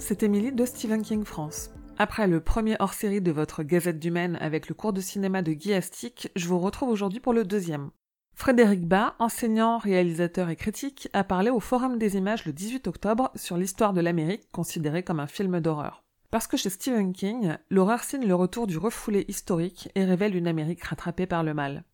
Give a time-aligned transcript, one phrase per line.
[0.00, 1.70] c'est Émilie de Stephen King France.
[1.98, 5.52] Après le premier hors-série de votre Gazette du Maine avec le cours de cinéma de
[5.52, 7.90] Guy Astic, je vous retrouve aujourd'hui pour le deuxième.
[8.34, 13.30] Frédéric Bas, enseignant, réalisateur et critique, a parlé au Forum des images le 18 octobre
[13.34, 16.02] sur l'histoire de l'Amérique considérée comme un film d'horreur.
[16.30, 20.48] Parce que chez Stephen King, l'horreur signe le retour du refoulé historique et révèle une
[20.48, 21.84] Amérique rattrapée par le mal.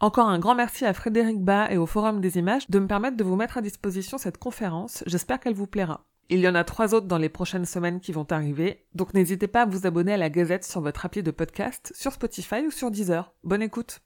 [0.00, 3.16] Encore un grand merci à Frédéric Bas et au Forum des images de me permettre
[3.16, 6.04] de vous mettre à disposition cette conférence, j'espère qu'elle vous plaira.
[6.30, 9.48] Il y en a trois autres dans les prochaines semaines qui vont arriver, donc n'hésitez
[9.48, 12.70] pas à vous abonner à la Gazette sur votre appli de podcast, sur Spotify ou
[12.70, 13.32] sur Deezer.
[13.44, 14.00] Bonne écoute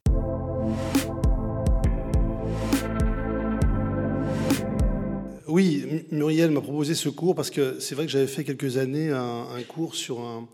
[5.47, 9.11] Oui, Muriel m'a proposé ce cours parce que c'est vrai que j'avais fait quelques années
[9.11, 10.49] un, cours sur un,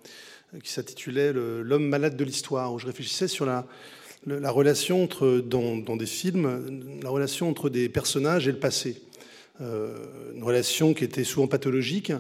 [0.63, 3.67] qui s'intitulait L'homme malade de l'histoire, où je réfléchissais sur la,
[4.27, 9.03] la relation entre, dans, des films, la relation entre des personnages et le passé.
[9.63, 9.95] Euh,
[10.35, 12.11] une relation qui était souvent pathologique.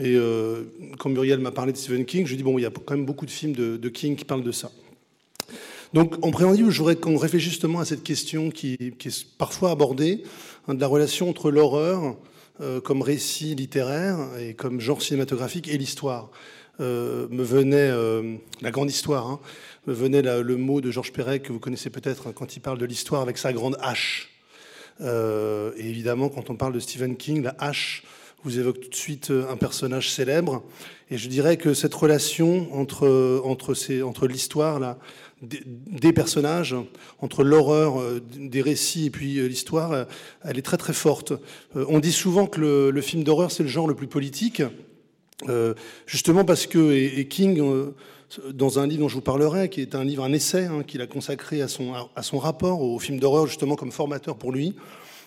[0.00, 0.62] Et euh,
[0.98, 2.70] quand Muriel m'a parlé de Stephen King, je lui ai dit, bon, il y a
[2.70, 4.72] quand même beaucoup de films de, King qui parlent de ça.
[5.92, 10.22] Donc, en préambule, je voudrais qu'on réfléchisse justement à cette question qui, est parfois abordée,
[10.66, 12.16] hein, de la relation entre l'horreur
[12.60, 16.30] euh, comme récit littéraire et comme genre cinématographique et l'histoire.
[16.80, 17.92] me venait
[18.60, 19.40] la grande histoire, hein,
[19.86, 22.78] me venait le mot de Georges Perec que vous connaissez peut-être hein, quand il parle
[22.78, 24.31] de l'histoire avec sa grande hache.
[25.00, 28.04] Euh, et évidemment, quand on parle de Stephen King, la hache
[28.44, 30.64] vous évoque tout de suite euh, un personnage célèbre.
[31.10, 34.96] Et je dirais que cette relation entre, entre, entre l'histoire
[35.42, 36.74] des, personnages,
[37.20, 40.06] entre l'horreur euh, des récits et puis l'histoire,
[40.44, 41.32] elle est très très forte.
[41.74, 44.62] On dit souvent que le, film d'horreur, c'est le genre le plus politique,
[46.06, 47.60] justement parce que et King
[48.52, 51.00] dans un livre dont je vous parlerai, qui est un livre, un essai hein, qu'il
[51.02, 54.74] a consacré à son, à son rapport au film d'horreur, justement comme formateur pour lui.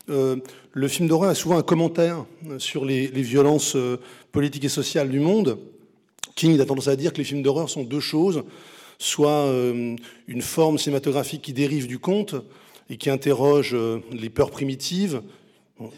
[0.09, 0.38] Euh,
[0.73, 2.25] le film d'horreur a souvent un commentaire
[2.57, 3.97] sur les, violences euh,
[4.31, 5.57] politiques et sociales du monde.
[6.35, 8.43] King a tendance à dire que les films d'horreur sont deux choses,
[8.99, 9.95] soit euh,
[10.27, 12.35] une forme cinématographique qui dérive du conte
[12.89, 13.75] et qui interroge
[14.11, 15.22] les peurs primitives.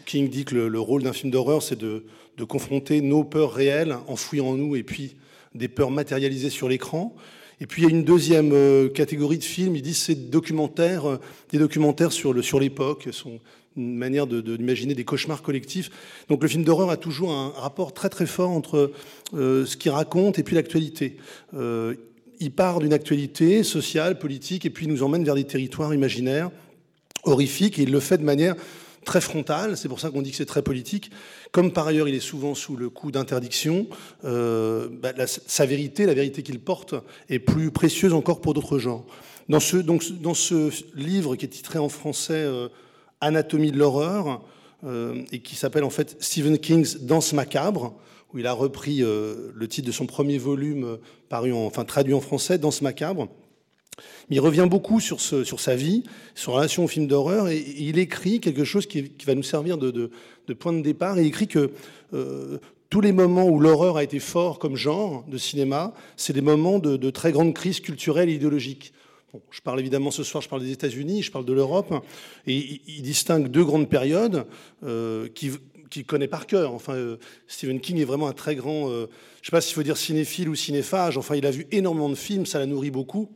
[0.06, 2.06] King dit que le, rôle d'un film d'horreur, c'est de,
[2.38, 5.16] de confronter nos peurs réelles enfouies en nous et puis
[5.58, 7.14] des peurs matérialisées sur l'écran.
[7.60, 11.08] Et puis il y a une deuxième euh, catégorie de films, ils disent c'est documentaires,
[11.08, 11.20] euh,
[11.50, 13.40] des documentaires sur le sur l'époque, sont
[13.76, 15.90] une manière d'imaginer de, des cauchemars collectifs.
[16.28, 18.92] Donc le film d'horreur a toujours un rapport très très fort entre
[19.34, 21.16] euh, ce qu'il raconte et puis l'actualité.
[22.40, 26.50] il part d'une actualité sociale, politique, et puis nous emmène vers des territoires imaginaires,
[27.24, 28.54] horrifiques, et il le fait de manière
[29.04, 31.10] très frontal, c'est pour ça qu'on dit que c'est très politique.
[31.52, 33.86] Comme par ailleurs il est souvent sous le coup d'interdiction,
[34.24, 36.94] euh, bah, sa vérité, la vérité qu'il porte,
[37.28, 39.04] est plus précieuse encore pour d'autres genres.
[39.48, 42.68] Dans ce, donc, dans ce livre qui est titré en français euh,
[43.20, 44.42] Anatomie de l'horreur,
[44.84, 47.94] euh, et qui s'appelle en fait Stephen King's Danse macabre,
[48.32, 50.98] où il a repris le titre de son premier volume
[51.30, 53.26] paru enfin traduit en français, Danse macabre,
[54.30, 56.02] il revient beaucoup sur, sa vie,
[56.34, 59.78] sur sa relation au film d'horreur, et, il écrit quelque chose qui, va nous servir
[59.78, 60.10] de,
[60.58, 61.18] point de départ.
[61.18, 61.70] Il écrit que
[62.14, 62.58] euh,
[62.90, 66.78] tous les moments où l'horreur a été fort comme genre de cinéma, c'est des moments
[66.78, 68.92] de, très grande crise culturelle et idéologique.
[69.50, 71.94] je parle évidemment ce soir, je parle des États-Unis, je parle de l'Europe,
[72.46, 74.46] et il, distingue deux grandes périodes
[74.84, 76.74] euh, qu'il connaît par cœur.
[76.74, 77.16] Enfin, euh,
[77.46, 79.06] Stephen King est vraiment un très grand, je ne
[79.42, 82.46] sais pas s'il faut dire cinéphile ou cinéphage, enfin, il a vu énormément de films,
[82.46, 83.30] ça l'a nourri beaucoup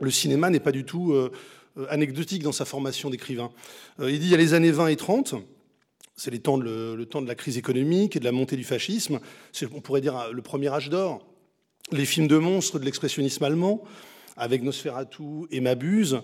[0.00, 1.30] le cinéma n'est pas du tout euh,
[1.78, 3.50] euh, anecdotique dans sa formation d'écrivain.
[4.00, 5.34] Euh, il dit il y a les années 20 et 30,
[6.16, 9.20] c'est le, temps de la crise économique et de la montée du fascisme,
[9.74, 11.26] on pourrait dire, le premier âge d'or.
[11.92, 13.82] Les films de monstres de l'expressionnisme allemand,
[14.36, 16.20] avec Nosferatu et Mabuse,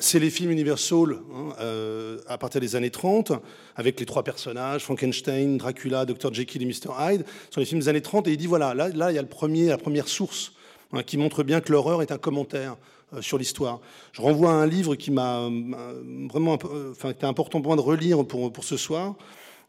[0.00, 3.32] c'est les films Universal hein, à partir des années 30,
[3.76, 6.32] avec les trois personnages, Frankenstein, Dracula, Dr.
[6.32, 6.90] Jekyll et Mr.
[6.98, 9.18] Hyde, ce sont les films des années 30, et il dit voilà, là, il y
[9.18, 10.52] a la première source
[10.92, 12.78] hein, qui montre bien que l'horreur est un commentaire
[13.20, 13.80] sur l'histoire.
[14.12, 17.76] Je renvoie à un livre qui m'a euh, vraiment, euh, enfin, était important pour moi
[17.76, 19.14] de relire pour, pour ce soir,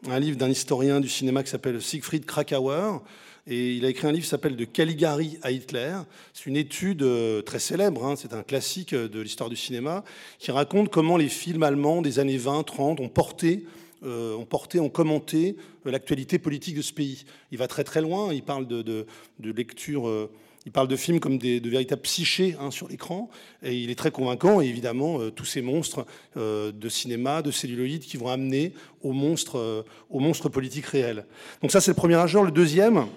[0.10, 3.02] un livre d'un historien du cinéma qui s'appelle Siegfried Krakauer.
[3.48, 5.96] Et il a écrit un livre qui s'appelle De Caligari à Hitler.
[6.34, 7.04] C'est une étude
[7.46, 10.04] très célèbre, hein, c'est un classique de l'histoire du cinéma,
[10.38, 13.66] qui raconte comment les films allemands des années 20-30 ont porté
[14.04, 17.26] ont porté, ont commenté l'actualité politique de ce pays.
[17.52, 19.06] Il va très très loin, il parle de, de,
[19.40, 20.30] de lecture
[20.66, 23.30] il parle de films comme des, de véritables psychés hein, sur l'écran,
[23.64, 26.06] et il est très convaincant, et évidemment, euh, tous ces monstres
[26.38, 31.26] euh, de cinéma, de celluloïdes qui vont amener aux monstres, euh, aux monstres politiques réels.
[31.62, 32.44] Donc ça, c'est le premier âge d'or.
[32.44, 33.08] Le deuxième,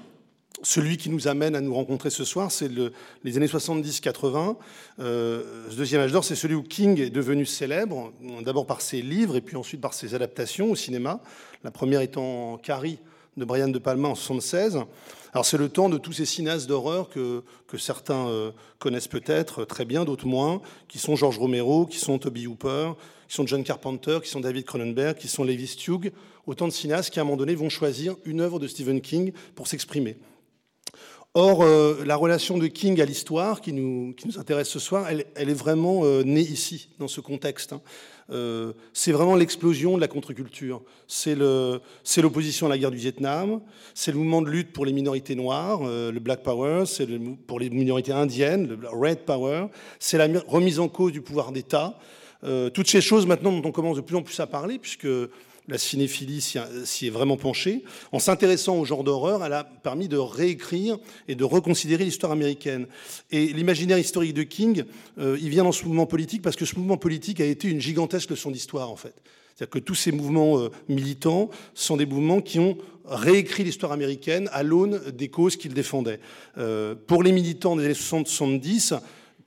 [0.63, 2.93] celui qui nous amène à nous rencontrer ce soir, c'est le,
[3.25, 4.57] les années 70-80.
[4.99, 8.13] ce deuxième âge d'or, c'est celui où King est devenu célèbre,
[8.45, 11.21] d'abord par ses livres et puis ensuite par ses adaptations au cinéma.
[11.65, 12.99] La première étant Carrie
[13.37, 14.85] de Brian De Palma en 76.
[15.33, 17.43] Alors c'est le temps de tous ces cinéastes d'horreur que,
[17.79, 22.93] certains connaissent peut-être très bien, d'autres moins, qui sont George Romero, qui sont Toby Hooper,
[23.29, 26.13] qui sont John Carpenter, qui sont David Cronenberg, qui sont Levi Stugh,
[26.47, 29.33] autant de cinéastes qui à un moment donné vont choisir une œuvre de Stephen King
[29.55, 30.19] pour s'exprimer.
[31.35, 35.55] Or, euh, la relation de King à l'histoire qui nous, intéresse ce soir, elle, est
[35.55, 37.73] vraiment euh, née ici, dans ce contexte.
[37.73, 37.81] Hein.
[38.31, 40.83] Euh, c'est vraiment l'explosion de la contre-culture.
[41.07, 43.61] C'est l'opposition à la guerre du Vietnam,
[43.95, 47.07] c'est le mouvement de lutte pour les minorités noires, le Black Power, c'est
[47.47, 49.67] pour les minorités indiennes, le Red Power,
[49.99, 51.99] c'est la remise en cause du pouvoir d'État.
[52.73, 55.09] toutes ces choses maintenant dont on commence de plus en plus à parler, puisque
[55.69, 57.85] la cinéphilie s'y est vraiment penchée.
[58.11, 60.99] En s'intéressant au genre d'horreur, elle a permis de réécrire
[61.29, 62.87] et de reconsidérer l'histoire américaine.
[63.31, 64.85] Et l'imaginaire historique de King,
[65.19, 67.81] euh, il vient dans ce mouvement politique parce que ce mouvement politique a été une
[67.81, 69.15] gigantesque leçon d'histoire, en fait.
[69.55, 74.49] C'est-à-dire que tous ces mouvements euh, militants sont des mouvements qui ont réécrit l'histoire américaine
[74.53, 76.21] à l'aune des causes qu'ils défendaient.
[76.59, 78.99] Euh, pour les militants des années 60-70,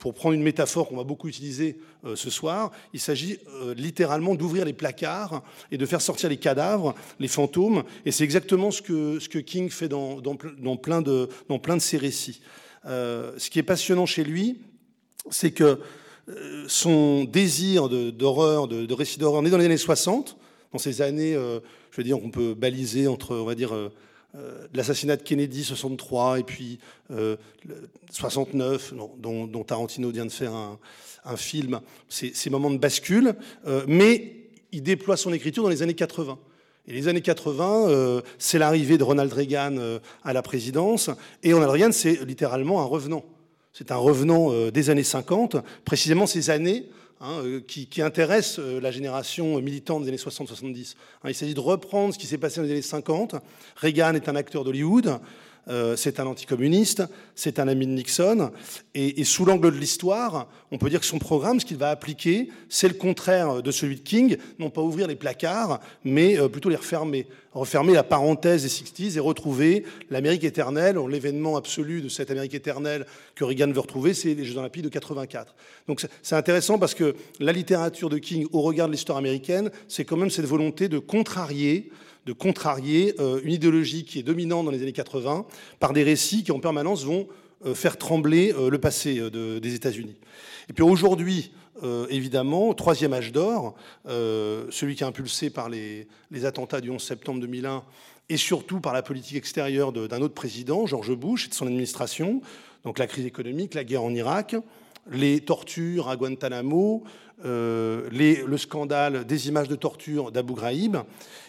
[0.06, 4.36] pour prendre une métaphore qu'on va beaucoup utiliser euh, ce soir, il s'agit euh, littéralement
[4.36, 5.42] d'ouvrir les placards
[5.72, 7.82] et de faire sortir les cadavres, les fantômes.
[8.04, 10.20] Et c'est exactement ce que, King fait dans,
[10.76, 11.28] plein, de,
[11.80, 12.40] ses récits.
[12.84, 14.60] Euh, ce qui est passionnant chez lui,
[15.30, 15.80] c'est que
[16.68, 20.36] son désir d'horreur, de, récits d'horreur, né dans les années 60,
[20.72, 23.74] dans ces années, je veux dire, qu'on peut baliser entre, on va dire,
[24.36, 26.78] euh, l'assassinat de Kennedy 63 et puis
[28.10, 33.34] 69, euh, dont, Tarantino vient de faire un, film, ces moments de bascule,
[33.66, 36.38] euh, mais il déploie son écriture dans les années 80.
[36.86, 41.10] Et les années 80, c'est l'arrivée de Ronald Reagan à la présidence,
[41.42, 43.24] et Ronald Reagan, c'est littéralement un revenant.
[43.72, 46.86] C'est un revenant des années 50, précisément ces années
[47.18, 50.96] Hein, euh, qui, intéresse euh, la génération militante des années 60-70.
[51.24, 53.36] Hein, il s'agit de reprendre ce qui s'est passé dans les années 50.
[53.76, 55.18] Reagan est un acteur d'Hollywood.
[55.68, 57.02] Euh, c'est un anticommuniste,
[57.34, 58.52] c'est un ami de Nixon,
[58.94, 62.50] et, sous l'angle de l'histoire, on peut dire que son programme, ce qu'il va appliquer,
[62.68, 66.68] c'est le contraire de celui de King, non pas ouvrir les placards, mais euh, plutôt
[66.68, 70.98] les refermer, refermer la parenthèse des 60s et retrouver l'Amérique éternelle.
[71.10, 73.04] L'événement absolu de cette Amérique éternelle
[73.34, 75.56] que Reagan veut retrouver, c'est les Jeux Olympiques de 84.
[75.88, 80.04] Donc c'est intéressant parce que la littérature de King, au regard de l'histoire américaine, c'est
[80.04, 81.90] quand même cette volonté de contrarier
[82.26, 85.46] de contrarier euh, une idéologie qui est dominante dans les années 80
[85.78, 87.28] par des récits qui en permanence vont
[87.64, 90.16] euh, faire trembler euh, le passé des États-Unis.
[90.68, 91.52] Et puis aujourd'hui,
[92.10, 93.74] évidemment, troisième âge d'or,
[94.06, 96.08] celui qui est impulsé par les,
[96.44, 97.84] attentats du 11 septembre 2001
[98.30, 102.40] et surtout par la politique extérieure d'un autre président, George Bush, et de son administration,
[102.84, 104.56] donc la crise économique, la guerre en Irak,
[105.10, 107.04] les tortures à Guantanamo,
[107.44, 110.96] euh, le scandale des images de torture d'Abu Ghraib.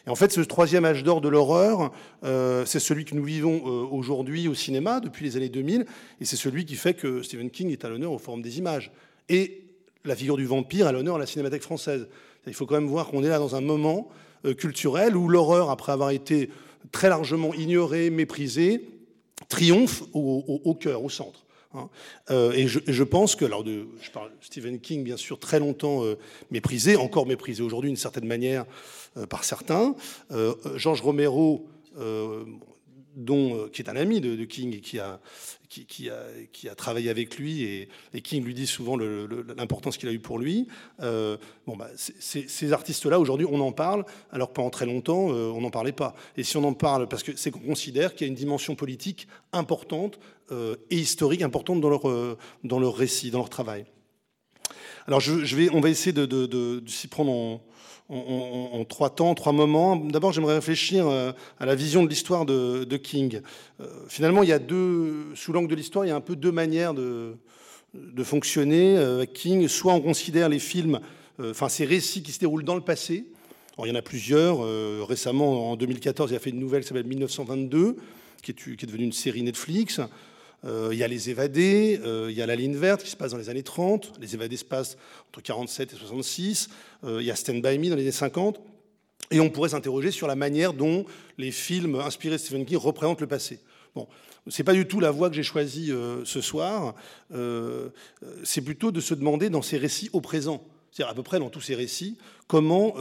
[0.05, 1.93] Et en fait, ce troisième âge d'or de l'horreur,
[2.25, 5.85] euh, c'est celui que nous vivons euh, aujourd'hui au cinéma depuis les années 2000,
[6.19, 8.91] et c'est celui qui fait que Stephen King est à l'honneur au Forum des images.
[9.29, 9.63] Et
[10.03, 12.09] la figure du vampire à l'honneur à la Cinémathèque française.
[12.45, 14.09] Il faut quand même voir qu'on est là dans un moment
[14.57, 16.49] culturel où l'horreur, après avoir été
[16.93, 18.87] très largement ignorée, méprisée,
[19.49, 21.46] triomphe au cœur, au centre.
[21.77, 21.89] Hein.
[22.31, 23.63] Euh, et, je, pense que, alors
[24.41, 26.17] Stephen King, bien sûr, très longtemps euh,
[26.51, 28.65] méprisé, encore méprisé aujourd'hui d'une certaine manière
[29.17, 29.95] euh, par certains.
[30.75, 31.67] Georges Romero,
[33.17, 35.19] dont, qui est un ami de, King et qui a,
[35.69, 37.89] qui, a, qui a travaillé avec lui, et,
[38.21, 40.67] King lui dit souvent l'importance qu'il a eu pour lui.
[40.99, 45.71] bon, bah, ces artistes-là, aujourd'hui, on en parle, alors que pendant très longtemps, on n'en
[45.71, 46.15] parlait pas.
[46.37, 48.75] Et si on en parle, parce que c'est qu'on considère qu'il y a une dimension
[48.75, 50.19] politique importante
[50.51, 53.85] euh, et historiques importantes dans leur, euh, dans leur récit, dans leur travail.
[55.05, 57.61] Alors je, vais, on va essayer de, de, s'y prendre en,
[58.09, 59.95] en, trois temps, trois moments.
[59.95, 63.41] D'abord, j'aimerais réfléchir euh, à la vision de l'histoire de, King.
[64.07, 66.51] finalement, il y a deux, sous l'angle de l'histoire, il y a un peu deux
[66.51, 67.35] manières de,
[68.23, 69.67] fonctionner avec King.
[69.67, 70.99] Soit on considère les films,
[71.39, 73.25] enfin ces récits qui se déroulent dans le passé.
[73.77, 74.59] Alors, il y en a plusieurs.
[75.07, 77.97] récemment, en 2014, il a fait une nouvelle qui s'appelle 1922,
[78.41, 80.01] qui est, qui est devenue une série Netflix.
[80.65, 83.15] Euh, il y a Les Évadés, euh, il y a La Ligne Verte qui se
[83.15, 84.97] passe dans les années 30, Les Évadés se passent
[85.29, 86.69] entre 47 et 66,
[87.03, 88.59] euh, il y a Stand By Me dans les années 50,
[89.29, 91.05] et on pourrait s'interroger sur la manière dont
[91.37, 93.59] les films inspirés de Stephen King représentent le passé.
[93.93, 94.07] Bon,
[94.47, 95.91] c'est pas du tout la voie que j'ai choisie
[96.23, 96.95] ce soir,
[98.43, 101.49] c'est plutôt de se demander dans ces récits au présent, c'est-à-dire à peu près dans
[101.49, 102.95] tous ces récits, comment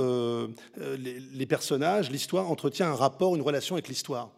[0.76, 4.30] les, personnages, l'histoire entretient un rapport, une relation avec l'histoire.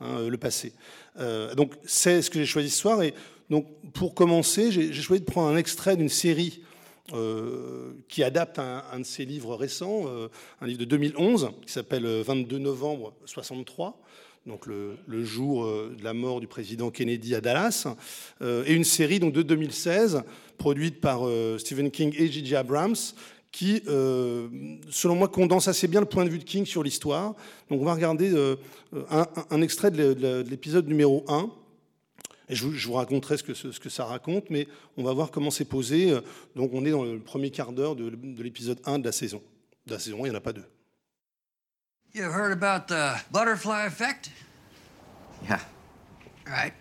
[0.00, 0.74] Hein, le passé.
[1.18, 3.02] Euh, donc c'est ce que j'ai choisi ce soir.
[3.02, 3.14] Et
[3.50, 6.62] donc pour commencer, j'ai choisi de prendre un extrait d'une série
[7.12, 10.06] euh, qui adapte un, de ses livres récents,
[10.60, 14.00] un livre de 2011 qui s'appelle 22 novembre 63
[14.44, 17.88] donc le, jour de la mort du président Kennedy à Dallas,
[18.40, 20.22] et une série donc, de 2016
[20.56, 21.22] produite par
[21.58, 22.54] Stephen King et J.J.
[22.54, 22.94] Abrams,
[23.56, 23.82] qui,
[24.90, 27.34] selon moi, condense assez bien le point de vue de King sur l'histoire.
[27.70, 28.34] Donc on va regarder
[29.50, 31.50] un, extrait de l'épisode numéro 1.
[32.50, 35.50] Et je vous, raconterai ce que, ce, que, ça raconte, mais on va voir comment
[35.50, 36.14] c'est posé.
[36.54, 39.42] Donc on est dans le premier quart d'heure de, de l'épisode 1 de la saison.
[39.86, 40.66] De la saison, il n'y en a pas deux.
[42.12, 44.30] You heard about the butterfly effect?
[45.48, 45.60] Yeah.
[46.46, 46.74] Right.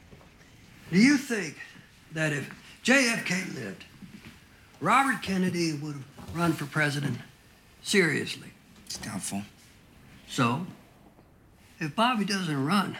[0.91, 1.55] Do you think
[2.13, 2.49] that if
[2.83, 3.85] JFK lived,
[4.81, 7.17] Robert Kennedy would have run for president
[7.81, 8.49] seriously?
[8.85, 9.43] It's doubtful.
[10.27, 10.67] So,
[11.79, 12.97] if Bobby doesn't run,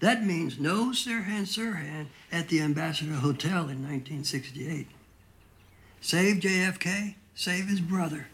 [0.00, 4.86] that means no Sirhan Sirhan at the Ambassador Hotel in 1968.
[6.00, 8.26] Save JFK, save his brother.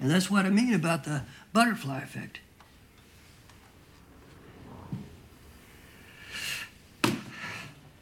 [0.00, 2.40] And that's what I mean about the butterfly effect.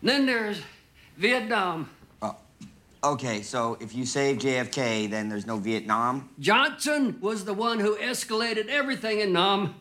[0.02, 0.62] Then there's
[1.16, 1.90] Vietnam.
[3.02, 6.30] Okay, so if you save JFK, then there's no Vietnam?
[6.40, 9.76] Johnson was the one who escalated everything in Nam.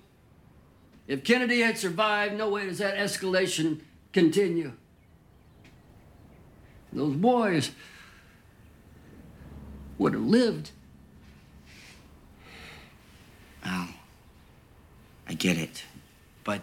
[1.08, 3.82] If Kennedy had survived, no way does that escalation
[4.14, 4.74] continue.
[6.94, 7.72] Those boys
[9.98, 10.72] would have lived.
[13.64, 13.90] Al,
[15.28, 15.84] I get it.
[16.44, 16.62] But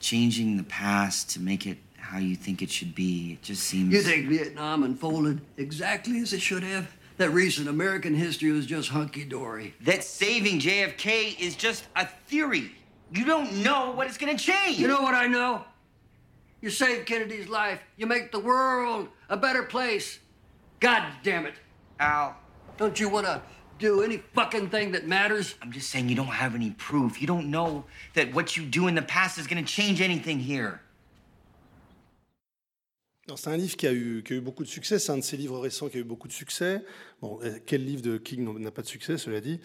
[0.00, 3.92] changing the past to make it how you think it should be, it just seems.
[3.92, 6.88] You think Vietnam unfolded exactly as it should have?
[7.16, 9.74] That recent American history was just hunky dory.
[9.80, 12.72] That saving JFK is just a theory.
[13.12, 14.78] You don't know what it's going to change.
[14.78, 15.64] You know what I know?
[16.60, 17.80] You save Kennedy's life.
[17.96, 20.20] You make the world a better place.
[20.78, 21.54] God damn it.
[21.98, 22.36] Al.
[22.76, 23.42] Don't you want to
[23.78, 25.54] do any fucking thing that matters?
[25.60, 27.20] I'm just saying you don't have any proof.
[27.20, 27.84] You don't know
[28.14, 30.82] that what you do in the past is going to change anything here.
[33.34, 35.00] C'est un livre qui a, eu, qui a eu beaucoup de succès.
[35.00, 36.82] C'est un de ces livres récents qui a eu beaucoup de succès.
[37.20, 39.58] Bon, quel livre de King n'a pas de succès, cela dit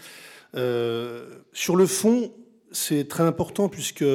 [0.55, 2.33] euh, Sur le fond,
[2.71, 4.05] c'est très important puisque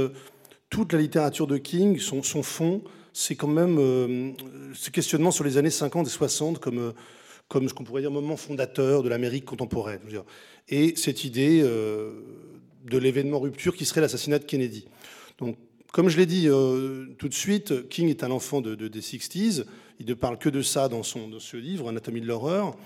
[0.68, 4.32] toute la littérature de King, son, son fond, c'est quand même euh,
[4.74, 6.92] ce questionnement sur les années 50 et 60 comme, euh,
[7.48, 10.00] comme ce qu'on pourrait dire moment fondateur de l'Amérique contemporaine.
[10.68, 12.12] Et cette idée euh,
[12.84, 14.86] de l'événement rupture qui serait l'assassinat de Kennedy.
[15.38, 15.56] Donc,
[15.96, 16.46] comme je l'ai dit
[17.16, 19.64] tout de suite, King est un enfant de, des 60s.
[19.98, 22.76] Il ne parle que de ça dans, son, ce livre, Anatomie de l'horreur.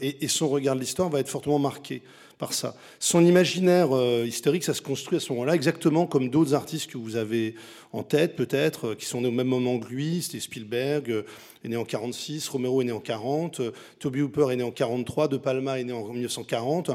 [0.00, 2.00] Et, et, son regard de l'histoire va être fortement marqué
[2.38, 2.74] par ça.
[2.98, 6.96] Son imaginaire euh, historique, ça se construit à ce moment-là, exactement comme d'autres artistes que
[6.96, 7.54] vous avez
[7.92, 10.22] en tête, peut-être, euh, qui sont nés au même moment que lui.
[10.22, 11.22] C'était Spielberg, euh,
[11.62, 13.60] est né en 46, Romero est né en 40,
[13.98, 16.90] Toby Hooper est né en 43, De Palma est né en 1940.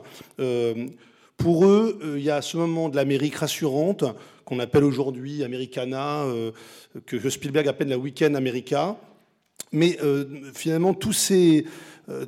[1.38, 4.06] pour eux, il y a ce moment de l'Amérique rassurante
[4.51, 6.25] qu'on appelle aujourd'hui Americana,
[7.05, 8.98] que Spielberg appelle la Weekend America.
[9.72, 9.98] Mais
[10.53, 11.65] finalement, tous ces,
[12.12, 12.25] euh,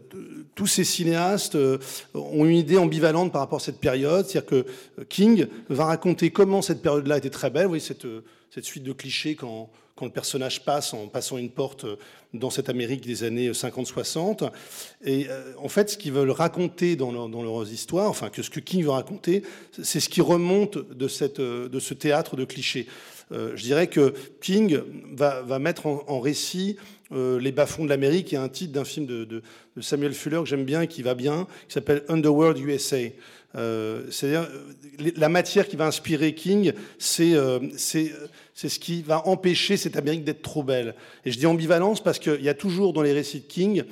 [0.55, 1.79] tous ces cinéastes euh,
[2.13, 4.25] ont une idée ambivalente par rapport à cette période.
[4.25, 4.65] C'est-à-dire que
[4.99, 7.63] euh, King va raconter comment cette période-là était très belle.
[7.63, 8.07] Vous voyez cette,
[8.51, 11.85] cette suite de clichés quand, quand, le personnage passe en passant une porte
[12.33, 14.51] dans cette Amérique des années 50-60.
[15.05, 18.59] Et en fait, ce qu'ils veulent raconter dans, dans, leurs histoires, enfin, que ce que
[18.59, 19.43] King veut raconter,
[19.81, 22.87] c'est ce qui remonte de, cette, de ce théâtre de clichés.
[23.31, 24.79] je dirais que King
[25.11, 26.77] va, va mettre en, en récit
[27.13, 28.33] euh, les bas-fonds de l'Amérique.
[28.33, 29.43] A un titre d'un film de,
[29.81, 32.97] Samuel Fuller que j'aime bien, qui va bien, qui s'appelle Underworld USA.
[33.55, 39.95] Euh, c'est-à-dire, euh, la matière qui va inspirer King, c'est ce qui va empêcher cette
[39.95, 40.95] Amérique d'être trop belle.
[41.25, 43.83] Et je dis ambivalence parce qu'il y a toujours dans les récits de King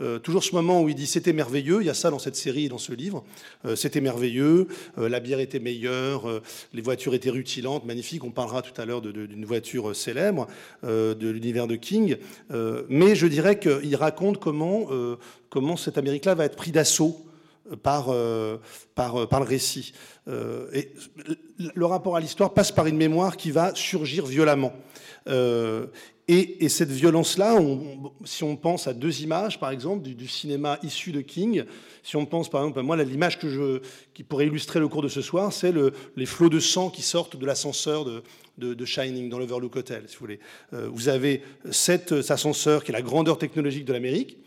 [0.00, 2.36] euh, toujours ce moment où il dit c'était merveilleux, il y a ça dans cette
[2.36, 3.22] série et dans ce livre,
[3.66, 6.40] euh, c'était merveilleux, euh, la bière était meilleure,
[6.72, 10.46] les voitures étaient rutilantes, magnifiques, on parlera tout à l'heure d'une voiture célèbre
[10.82, 12.16] de l'univers de King,
[12.88, 14.88] mais je dirais qu'il raconte comment,
[15.48, 17.26] comment cette Amérique-là va être pris d'assaut
[17.82, 18.14] par,
[18.94, 19.92] par, par, le récit.
[20.28, 20.92] et
[21.58, 24.72] le rapport à l'histoire passe par une mémoire qui va surgir violemment.
[26.32, 27.58] Et, cette violence-là,
[28.24, 31.64] si on pense à deux images, par exemple, du, cinéma issu de King,
[32.04, 33.40] si on pense par exemple à moi, l'image
[34.14, 37.02] qui pourrait illustrer le cours de ce soir, c'est le, les flots de sang qui
[37.02, 38.22] sortent de l'ascenseur de,
[38.58, 40.38] de, Shining dans l'Overlook Hotel, si vous voulez.
[40.72, 44.38] Euh, vous avez cet ascenseur qui est la grandeur technologique de l'Amérique,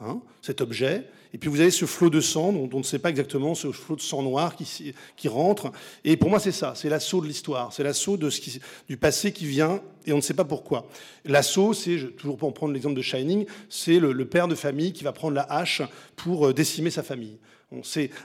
[0.00, 2.98] hein, cet objet, et puis vous avez ce flot de sang dont, on ne sait
[2.98, 5.72] pas exactement, ce flot de sang noir qui, rentre.
[6.04, 9.80] Et pour moi, c'est ça, c'est l'assaut de l'histoire, c'est l'assaut du passé qui vient
[10.06, 10.88] et on ne sait pas pourquoi.
[11.24, 15.04] L'assaut, c'est, toujours pour en prendre l'exemple de Shining, c'est le, père de famille qui
[15.04, 15.82] va prendre la hache
[16.14, 17.38] pour euh, décimer sa famille.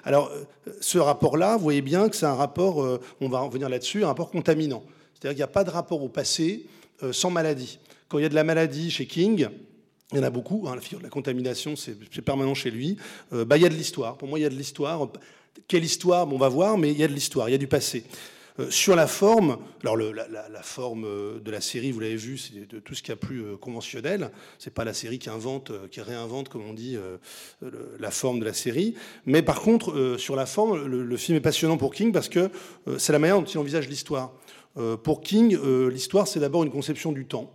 [0.04, 0.44] Alors, euh,
[0.80, 4.08] ce rapport-là, vous voyez bien que c'est un rapport, euh, on va revenir là-dessus, un
[4.08, 4.84] rapport contaminant.
[5.14, 6.66] C'est-à-dire qu'il n'y a pas de rapport au passé
[7.12, 7.80] sans maladie.
[8.08, 9.48] Quand il y a de la maladie chez King,
[10.12, 12.98] il y en a beaucoup, hein, la figure de la contamination, c'est permanent chez lui,
[13.34, 14.18] euh, bah, il y a de l'histoire.
[14.18, 15.10] Pour moi, il y a de l'histoire.
[15.68, 17.68] Quelle histoire On va voir, mais il y a de l'histoire, il y a du
[17.68, 18.04] passé.
[18.60, 22.68] Euh, sur la forme, alors la, forme euh, de la série, vous l'avez vu, c'est
[22.68, 24.32] de tout ce qui a plus euh, conventionnel.
[24.60, 26.98] C'est pas la série qui invente, qui réinvente, comme on dit,
[28.00, 28.96] la forme de la série.
[29.26, 32.50] Mais par contre, sur la forme, le, film est passionnant pour King parce que
[32.98, 34.34] c'est la manière dont il envisage l'histoire.
[35.04, 35.58] pour King,
[35.90, 37.54] l'histoire, c'est d'abord une conception du temps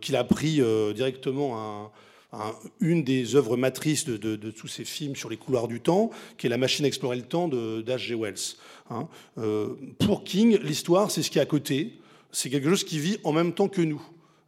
[0.00, 0.60] qu'il a pris
[0.94, 1.92] directement
[2.32, 6.46] à une des œuvres matrices de, tous ces films sur les couloirs du temps, qui
[6.46, 8.14] est La machine à explorer le temps d'H.G.
[8.14, 8.56] Wells.
[8.90, 9.08] Hein.
[9.38, 11.98] Euh, pour King, l'histoire, c'est ce qui est à côté,
[12.30, 14.02] c'est quelque chose qui vit en même temps que nous,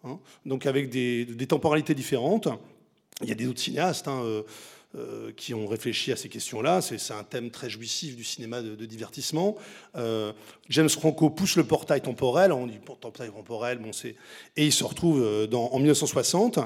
[0.05, 0.19] hein.
[0.47, 2.49] donc avec des, temporalités différentes.
[3.23, 4.09] Il y a des autres cinéastes.
[4.09, 4.43] Hein,
[4.95, 6.83] euh, qui ont réfléchi à ces questions-là.
[6.83, 9.57] C'est un thème très jouissif du cinéma de, divertissement.
[9.97, 10.33] Euh,
[10.69, 13.81] James Franco pousse le portail temporel, on dit portail temporel,
[14.55, 16.59] et il se retrouve euh, en 1960.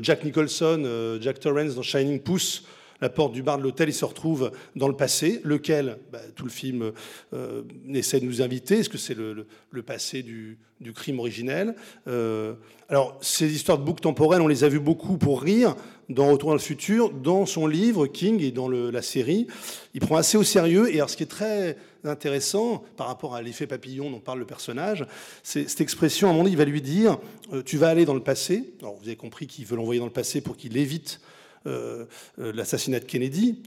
[0.00, 2.64] Jack Nicholson, Jack Torrance dans Shining pousse
[3.02, 5.98] la porte du bar de l'hôtel, il se retrouve dans le passé, lequel?
[6.12, 6.92] Bah, tout le film
[7.34, 8.78] euh, essaie de nous inviter.
[8.78, 9.44] Est-ce que c'est le,
[9.84, 10.56] passé du,
[10.94, 11.74] crime originel?
[12.06, 12.54] Euh,
[12.88, 15.74] Alors, ces histoires de boucles temporelles, on les a vues beaucoup pour rire
[16.08, 19.48] dans Retour dans le futur, dans son livre King et dans la série.
[19.94, 20.88] Il prend assez au sérieux.
[20.88, 24.46] Et alors, ce qui est très intéressant par rapport à l'effet papillon dont parle le
[24.46, 25.06] personnage,
[25.42, 27.18] c'est cette expression, à un moment donné, il va lui dire
[27.52, 28.74] euh, Tu vas aller dans le passé.
[28.80, 31.20] Alors, vous avez compris qu'il veut l'envoyer dans le passé pour qu'il évite
[31.66, 32.06] euh,
[32.40, 33.62] euh, l'assassinat de Kennedy.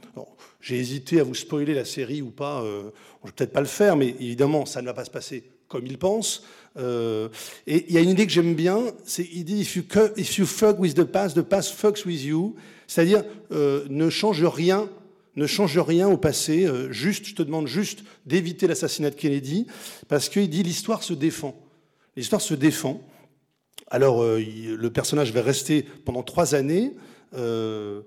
[0.60, 2.62] J'ai hésité à vous spoiler la série ou pas.
[2.62, 2.90] Euh,
[3.24, 5.88] je vais peut-être pas le faire, mais évidemment, ça ne va pas se passer comme
[5.88, 6.44] il pense.
[6.78, 7.30] et
[7.68, 9.84] il y a une idée que j'aime bien, c'est il dit if you,
[10.18, 12.56] if you fuck with the past, the past fucks with you.
[12.86, 14.90] C'est-à-dire ne change rien
[15.38, 19.68] ne change rien au passé, juste, je te demande juste d'éviter l'assassinat de Kennedy,
[20.08, 21.54] parce qu'il dit l'histoire se défend.
[22.16, 23.02] L'histoire se défend.
[23.88, 26.94] Alors, le personnage va rester pendant trois années,
[27.38, 28.02] euh,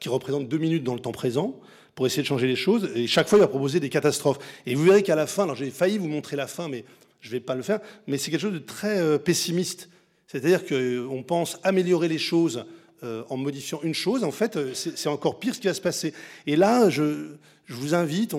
[0.00, 1.58] qui représente deux minutes dans le temps présent
[1.94, 2.90] pour essayer de changer les choses.
[2.94, 4.38] Et chaque fois, il va proposer des catastrophes.
[4.66, 6.84] Et vous verrez qu'à la fin, alors j'ai failli vous montrer la fin, mais
[7.20, 9.88] je ne vais pas le faire, mais c'est quelque chose de très euh, pessimiste.
[10.26, 12.66] C'est-à-dire qu'on pense améliorer les choses
[13.02, 14.24] euh, en modifiant une chose.
[14.24, 16.12] En fait, c'est encore pire ce qui va se passer.
[16.46, 18.34] Et là, je, je vous invite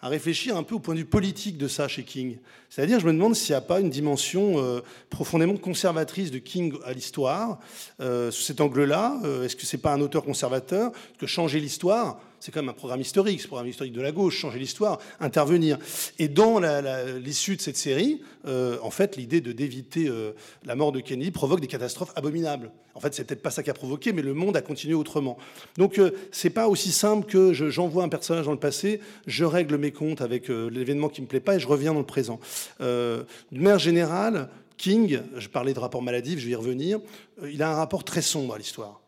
[0.00, 2.38] à réfléchir un peu au point de vue politique de ça chez King.
[2.70, 6.74] C'est-à-dire, je me demande s'il n'y a pas une dimension euh, profondément conservatrice de King
[6.84, 7.58] à l'histoire.
[8.00, 10.92] Euh, sous cet angle-là, euh, est-ce que c'est pas un auteur conservateur?
[11.18, 14.36] Que changer l'histoire c'est quand même un programme historique, un programme historique de la gauche,
[14.36, 15.78] changer l'histoire, intervenir.
[16.18, 16.58] Et dans
[17.20, 20.32] l'issue de cette série, euh, en fait, l'idée de d'éviter euh,
[20.64, 22.72] la mort de Kennedy provoque des catastrophes abominables.
[22.96, 25.38] En fait, c'est peut-être pas ça qui a provoqué, mais le monde a continué autrement.
[25.78, 29.76] Donc, euh, c'est pas aussi simple que j'envoie un personnage dans le passé, je règle
[29.76, 32.40] mes comptes avec l'événement qui me plaît pas et je reviens dans le présent.
[32.80, 36.98] D'une manière générale, King, je parlais de rapport maladif, je vais y revenir,
[37.48, 39.01] il a un rapport très sombre à l'histoire.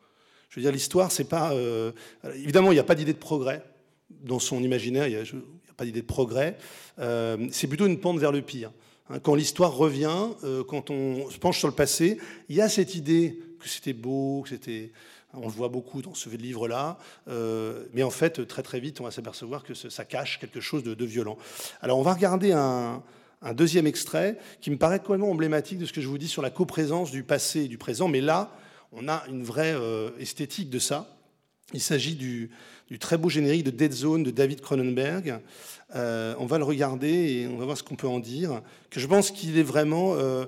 [0.55, 1.53] Je veux dire, l'histoire, c'est pas.
[1.53, 1.91] Euh,
[2.37, 3.65] évidemment, il n'y a pas d'idée de progrès
[4.09, 5.09] dans son imaginaire.
[5.09, 6.57] Il n'y a, pas d'idée de progrès.
[7.01, 8.71] Euh, c'est plutôt une pente vers le pire.
[9.11, 9.19] Hein.
[9.19, 12.95] quand l'histoire revient, euh, quand on se penche sur le passé, il y a cette
[12.95, 14.93] idée que c'était beau, que c'était.
[15.33, 16.99] On le voit beaucoup dans ce livre-là,
[17.93, 21.05] mais en fait, très très vite, on va s'apercevoir que ça cache quelque chose de,
[21.05, 21.37] violent.
[21.81, 23.03] Alors, on va regarder un,
[23.43, 26.41] un deuxième extrait qui me paraît complètement emblématique de ce que je vous dis sur
[26.41, 28.53] la coprésence du passé et du présent, mais là,
[28.95, 31.09] on a une vraie euh, esthétique de ça.
[31.73, 32.51] Il s'agit du,
[33.01, 35.41] très beau générique de Dead Zone de David Cronenberg.
[35.95, 38.63] Euh, on va le regarder et on va voir ce qu'on peut en dire.
[38.91, 40.45] Que je pense qu'il est vraiment euh,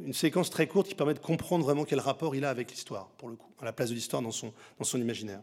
[0.00, 3.08] une séquence très courte qui permet de comprendre vraiment quel rapport il a avec l'histoire,
[3.18, 5.40] pour le coup, à la place de l'histoire dans son imaginaire.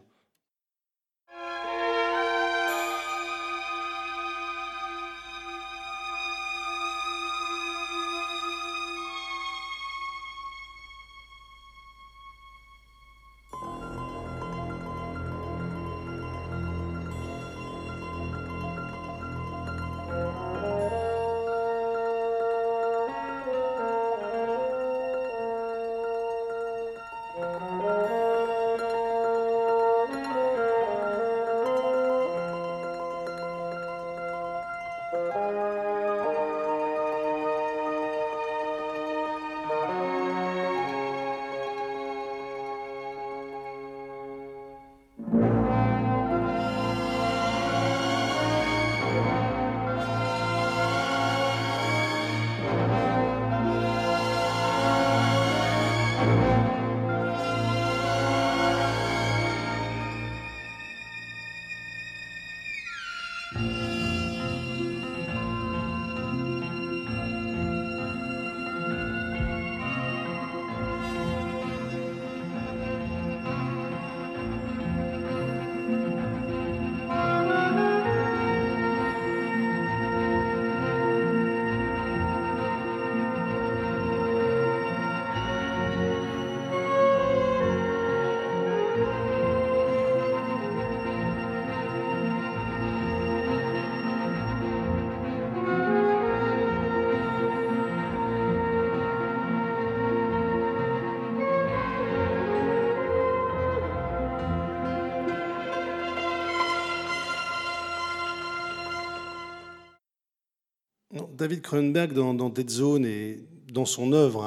[111.34, 113.40] David Cronenberg, dans, Dead Zone et
[113.72, 114.44] dans son œuvre,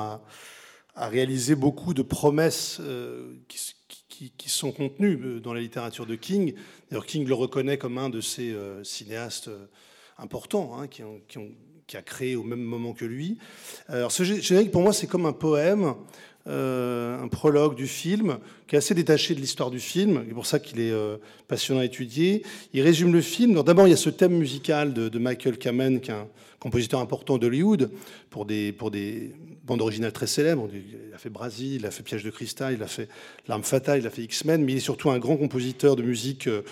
[0.95, 6.55] a, réalisé beaucoup de promesses euh, qui, sont contenues euh, dans la littérature de King.
[6.89, 9.49] D'ailleurs, King le reconnaît comme un de ses euh, cinéastes
[10.17, 11.03] importants, hein, qui,
[11.85, 13.37] qui, a créé au même moment que lui.
[13.87, 15.93] Alors, ce générique, pour moi, c'est comme un poème
[16.49, 20.45] euh, un prologue du film, qui est assez détaché de l'histoire du film, c'est pour
[20.45, 21.17] ça qu'il est euh,
[21.49, 22.43] passionnant à étudier.
[22.73, 23.61] Il résume le film.
[23.63, 26.27] D'abord, il y a ce thème musical de, Michael Kamen, qui est un
[26.59, 27.89] compositeur important d'Hollywood,
[28.29, 28.73] pour des,
[29.65, 30.69] bandes originales très célèbres.
[30.73, 33.09] Il a fait Brasil, il a fait Piège de cristal, il a fait
[33.49, 36.47] L'arme fatale, il a fait X-Men, mais il est surtout un grand compositeur de musique
[36.47, 36.63] euh,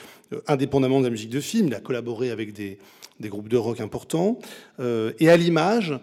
[0.47, 1.67] indépendamment de la musique de film.
[1.67, 2.77] Il a collaboré avec des
[3.23, 4.39] groupes de rock importants.
[4.79, 5.93] et à l'image,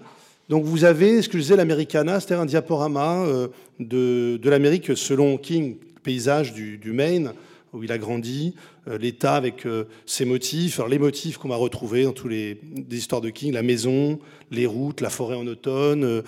[0.53, 3.49] donc vous avez ce que je disais, l'Americana, c'est-à-dire un diaporama euh,
[3.81, 7.33] de, l'Amérique selon King, paysage du, Maine,
[7.73, 8.55] où il a grandi,
[8.87, 12.61] euh, l'État avec euh, ses motifs, alors les motifs qu'on va retrouver dans tous les,
[12.91, 14.19] histoires de King, la maison,
[14.51, 16.23] les routes, la forêt en automne,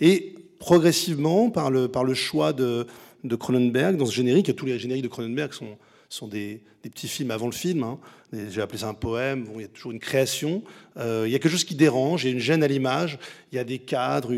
[0.00, 2.88] et progressivement, par le, par le choix de,
[3.22, 7.30] de Cronenberg, dans ce générique, tous les génériques de Cronenberg sont sont des, petits films
[7.30, 7.82] avant le film.
[7.82, 7.98] Hein.
[8.32, 9.46] J'ai appelé ça un poème.
[9.56, 10.62] il y a toujours une création.
[10.96, 12.24] Euh, il y a quelque chose qui dérange.
[12.24, 13.18] Il y a une gêne à l'image.
[13.52, 14.32] Il y a des cadres,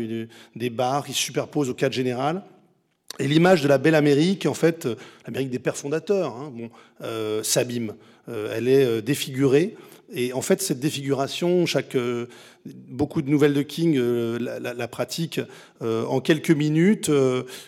[0.55, 2.43] des barres qui se superposent au cadre général.
[3.19, 6.69] Et l'image de la belle Amérique, en fait, euh, l'Amérique des pères fondateurs, hein, bon,
[7.03, 7.95] euh, s'abîme.
[8.27, 9.75] elle est défigurée.
[10.13, 11.63] Et en fait, cette défiguration,
[12.65, 14.89] beaucoup de nouvelles de King la, la,
[15.81, 17.09] en quelques minutes.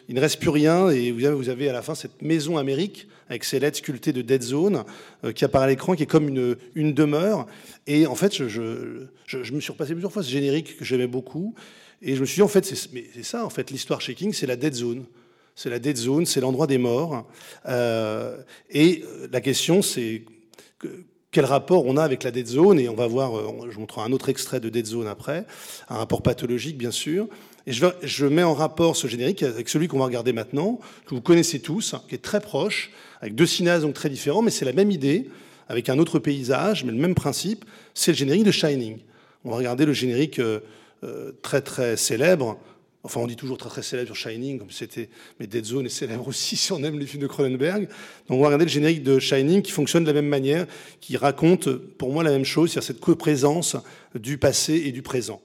[0.10, 0.90] il ne reste plus rien.
[0.90, 4.42] Et vous avez à la fin cette maison Amérique avec ses lettres sculptées de Dead
[4.42, 4.84] Zone
[5.24, 6.30] euh, qui apparaît à l'écran, qui est comme
[6.76, 7.48] une, demeure.
[7.88, 9.08] Et en fait, je,
[9.52, 11.56] me suis repassé plusieurs fois ce générique que j'aimais beaucoup.
[12.02, 14.48] Et je me suis dit, en fait, c'est ça, en fait, l'histoire chez King, c'est
[14.48, 15.06] la Dead Zone.
[15.56, 17.28] C'est la Dead Zone, c'est l'endroit des morts.
[17.68, 18.38] Euh,
[18.70, 20.24] et la question, c'est
[21.32, 22.80] quel rapport on a avec la Dead Zone?
[22.80, 25.46] Et on va voir, euh, je montrerai un autre extrait de Dead Zone après,
[25.90, 27.28] un rapport pathologique, bien sûr.
[27.66, 31.16] Et je, je mets en rapport ce générique avec celui qu'on va regarder maintenant, que
[31.16, 32.92] vous connaissez tous, hein, qui est très proche,
[33.24, 35.30] avec deux cinéastes donc très différents, mais c'est la même idée,
[35.70, 37.64] avec un autre paysage, mais le même principe.
[37.94, 38.98] C'est le générique de Shining.
[39.46, 40.60] On va regarder le générique euh,
[41.06, 42.60] euh, très très célèbre.
[43.02, 45.10] Enfin, on dit toujours très très célèbre sur Shining, comme c'était.
[45.40, 47.84] Mais Dead Zone est célèbre aussi si on aime les films de Cronenberg.
[48.28, 50.68] Donc, on va regarder le générique de Shining qui fonctionne de la même manière,
[51.00, 53.78] qui raconte pour moi la même chose, c'est-à-dire cette coprésence
[54.16, 55.42] du passé et du présent.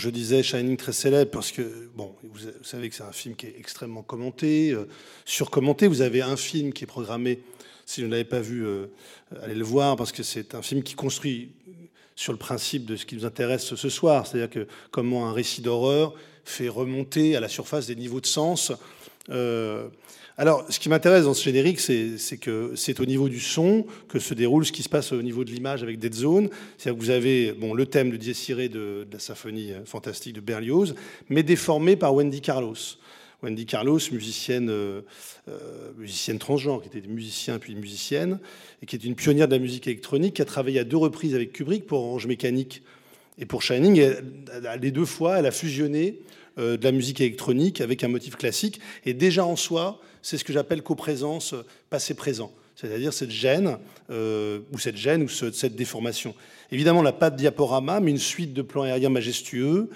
[0.00, 3.54] Je disais Shining très célèbre parce que, vous, savez que c'est un film qui est
[3.58, 4.88] extrêmement commenté, euh,
[5.26, 5.86] surcommenté.
[5.88, 7.40] Vous avez un film qui est programmé,
[7.84, 8.86] si vous ne l'avez pas vu, euh,
[9.42, 11.52] allez le voir, parce que c'est un film qui construit
[12.16, 15.60] sur le principe de ce qui nous intéresse ce soir, c'est-à-dire que comment un récit
[15.60, 18.72] d'horreur fait remonter à la surface des niveaux de sens.
[19.30, 19.88] Euh,
[20.36, 24.18] alors, ce qui m'intéresse dans ce générique, c'est que c'est au niveau du son que
[24.18, 26.48] se déroule ce qui se passe au niveau de l'image avec Dead Zone.
[26.78, 30.34] C'est-à-dire que vous avez bon, le thème de Dies de, de, la symphonie euh, fantastique
[30.34, 30.94] de Berlioz,
[31.28, 32.74] mais déformé par Wendy Carlos.
[33.42, 35.00] Wendy Carlos, musicienne, euh,
[35.98, 38.38] musicienne transgenre, qui était musicien puis musicienne,
[38.82, 41.34] et qui est une pionnière de la musique électronique, qui a travaillé à deux reprises
[41.34, 42.82] avec Kubrick pour Orange Mécanique
[43.38, 44.02] et pour Shining.
[44.80, 46.18] les deux fois, elle a fusionné
[46.60, 48.80] de la musique électronique avec un motif classique.
[49.04, 51.54] Et déjà en soi, c'est ce que j'appelle coprésence
[51.88, 53.78] passé-présent, c'est-à-dire cette gêne,
[54.10, 56.34] ou cette gêne, ou cette déformation.
[56.70, 59.88] Évidemment, n'a pas de diaporama, mais une suite de plans aériens majestueux,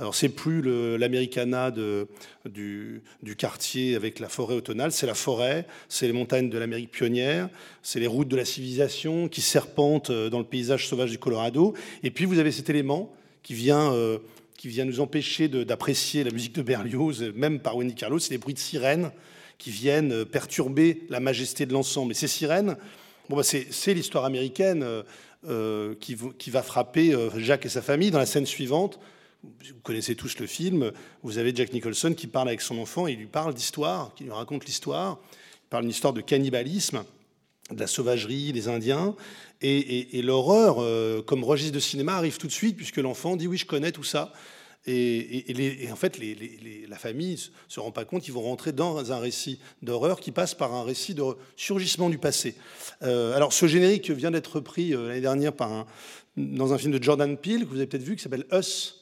[0.00, 0.62] alors c'est plus
[0.96, 6.56] l'Americana du, du, quartier avec la forêt automnale, c'est la forêt, c'est les montagnes de
[6.56, 7.50] l'Amérique pionnière,
[7.82, 11.74] c'est les routes de la civilisation qui serpentent euh, dans le paysage sauvage du Colorado.
[12.02, 14.16] Et puis vous avez cet élément qui vient, euh,
[14.60, 18.36] qui vient nous empêcher d'apprécier la musique de Berlioz, même par Wendy Carlos, c'est les
[18.36, 19.10] bruits de sirènes
[19.56, 22.12] qui viennent euh, perturber la majesté de l'ensemble.
[22.12, 22.76] Et ces sirènes,
[23.30, 24.84] bon bah c'est l'histoire américaine
[25.98, 29.00] qui, qui, va frapper Jacques et sa famille dans la scène suivante
[29.42, 30.92] vous connaissez tous le film,
[31.22, 34.24] vous avez Jack Nicholson qui parle avec son enfant et il lui parle d'histoire, qui
[34.24, 35.18] lui raconte l'histoire.
[35.64, 37.04] Il parle d'une histoire de cannibalisme,
[37.70, 39.14] de la sauvagerie des Indiens.
[39.62, 43.58] Et, l'horreur, euh, comme registre de cinéma, arrive tout de suite, puisque l'enfant dit Oui,
[43.58, 44.32] je connais tout ça.
[44.86, 45.44] Et,
[45.92, 46.18] en fait,
[46.88, 50.54] la famille se rend pas compte, ils vont rentrer dans un récit d'horreur qui passe
[50.54, 51.22] par un récit de
[51.56, 52.54] surgissement du passé.
[53.02, 55.52] Euh, alors, ce générique vient d'être repris euh, l'année dernière
[56.36, 58.96] dans un film de Jordan Peele, que vous avez peut-être vu, qui s'appelle Us,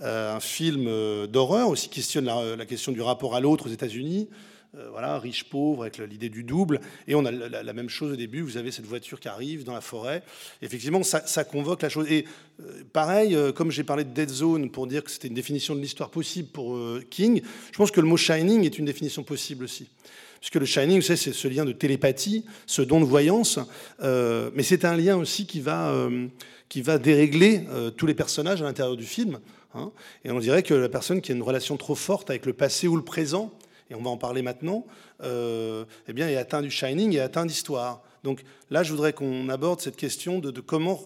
[0.00, 4.28] un film d'horreur aussi questionne la, question du rapport à l'autre aux États-Unis.
[4.76, 6.80] Euh, voilà, riche, pauvre, avec l'idée du double.
[7.06, 8.42] Et on a la, même chose au début.
[8.42, 10.22] Vous avez cette voiture qui arrive dans la forêt.
[10.60, 12.06] Effectivement, ça, convoque la chose.
[12.10, 12.26] Et
[12.92, 16.10] pareil, comme j'ai parlé de Dead Zone pour dire que c'était une définition de l'histoire
[16.10, 16.78] possible pour
[17.08, 17.40] King,
[17.72, 19.88] je pense que le mot Shining est une définition possible aussi.
[20.40, 23.58] Puisque le Shining, c'est ce lien de télépathie, ce don de voyance,
[24.02, 26.08] mais c'est un lien aussi qui va,
[26.68, 27.64] qui va dérégler
[27.96, 29.38] tous les personnages à l'intérieur du film.
[29.74, 29.92] Hein.
[30.24, 32.88] et on dirait que la personne qui a une relation trop forte avec le passé
[32.88, 33.52] ou le présent,
[33.90, 34.86] et on va en parler maintenant,
[35.22, 38.02] euh, eh bien, est atteint du shining et atteint d'histoire.
[38.24, 41.00] Donc là, je voudrais qu'on aborde cette question de, comment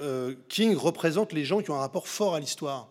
[0.00, 2.88] euh, King représente les gens qui ont un rapport fort à l'histoire.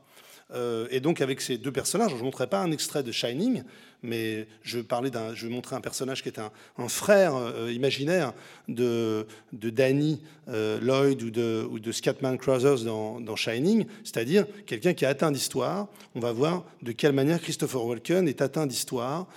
[0.53, 3.63] Euh, et donc avec ces deux personnages, je ne montrerai pas un extrait de Shining,
[4.03, 6.51] mais je, parlais d'un, je montrer un personnage qui est un,
[6.87, 8.33] frère euh, imaginaire
[8.67, 14.93] de, de Danny euh, Lloyd ou de, ou de Scatman Crothers dans, Shining, c'est-à-dire quelqu'un
[14.93, 15.87] qui a atteint d'histoire.
[16.15, 19.27] On va voir de quelle manière Christopher Walken est atteint d'histoire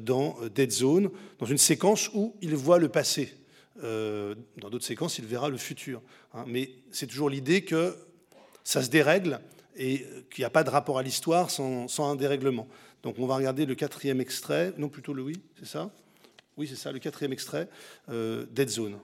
[0.00, 3.32] dans Dead Zone, dans une séquence où il voit le passé.
[3.82, 6.02] dans d'autres séquences, il verra le futur.
[6.34, 6.44] Hein.
[6.46, 7.96] mais c'est toujours l'idée que
[8.62, 9.40] ça se dérègle
[9.76, 12.66] et qu'il n'y a pas de rapport à l'histoire sans, un dérèglement.
[13.02, 15.90] Donc on va regarder le quatrième extrait, non plutôt le oui, c'est ça?
[16.56, 17.68] Oui, c'est ça, le quatrième extrait,
[18.08, 18.98] euh, Dead Zone.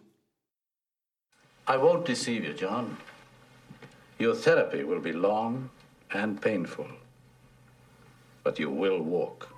[1.69, 2.97] I won't deceive you, John.
[4.19, 5.69] Your therapy will be long
[6.15, 6.87] and painful,
[8.45, 9.52] but you will walk.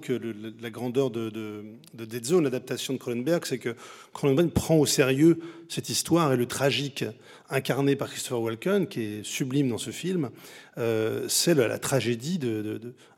[0.00, 0.20] Que
[0.60, 1.62] la grandeur de,
[1.94, 3.76] Dead Zone, l'adaptation de Cronenberg, c'est que
[4.12, 5.38] Cronenberg prend au sérieux
[5.68, 7.04] cette histoire et le tragique
[7.48, 10.30] incarné par Christopher Walken, qui est sublime dans ce film,
[10.78, 12.40] euh, c'est la, tragédie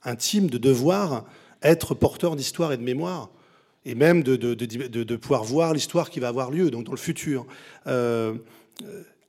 [0.05, 1.25] intime de devoir
[1.63, 3.31] être porteur d'histoire et de mémoire,
[3.87, 7.47] et même de, pouvoir voir l'histoire qui va avoir lieu, donc dans le futur.
[7.87, 8.35] Euh,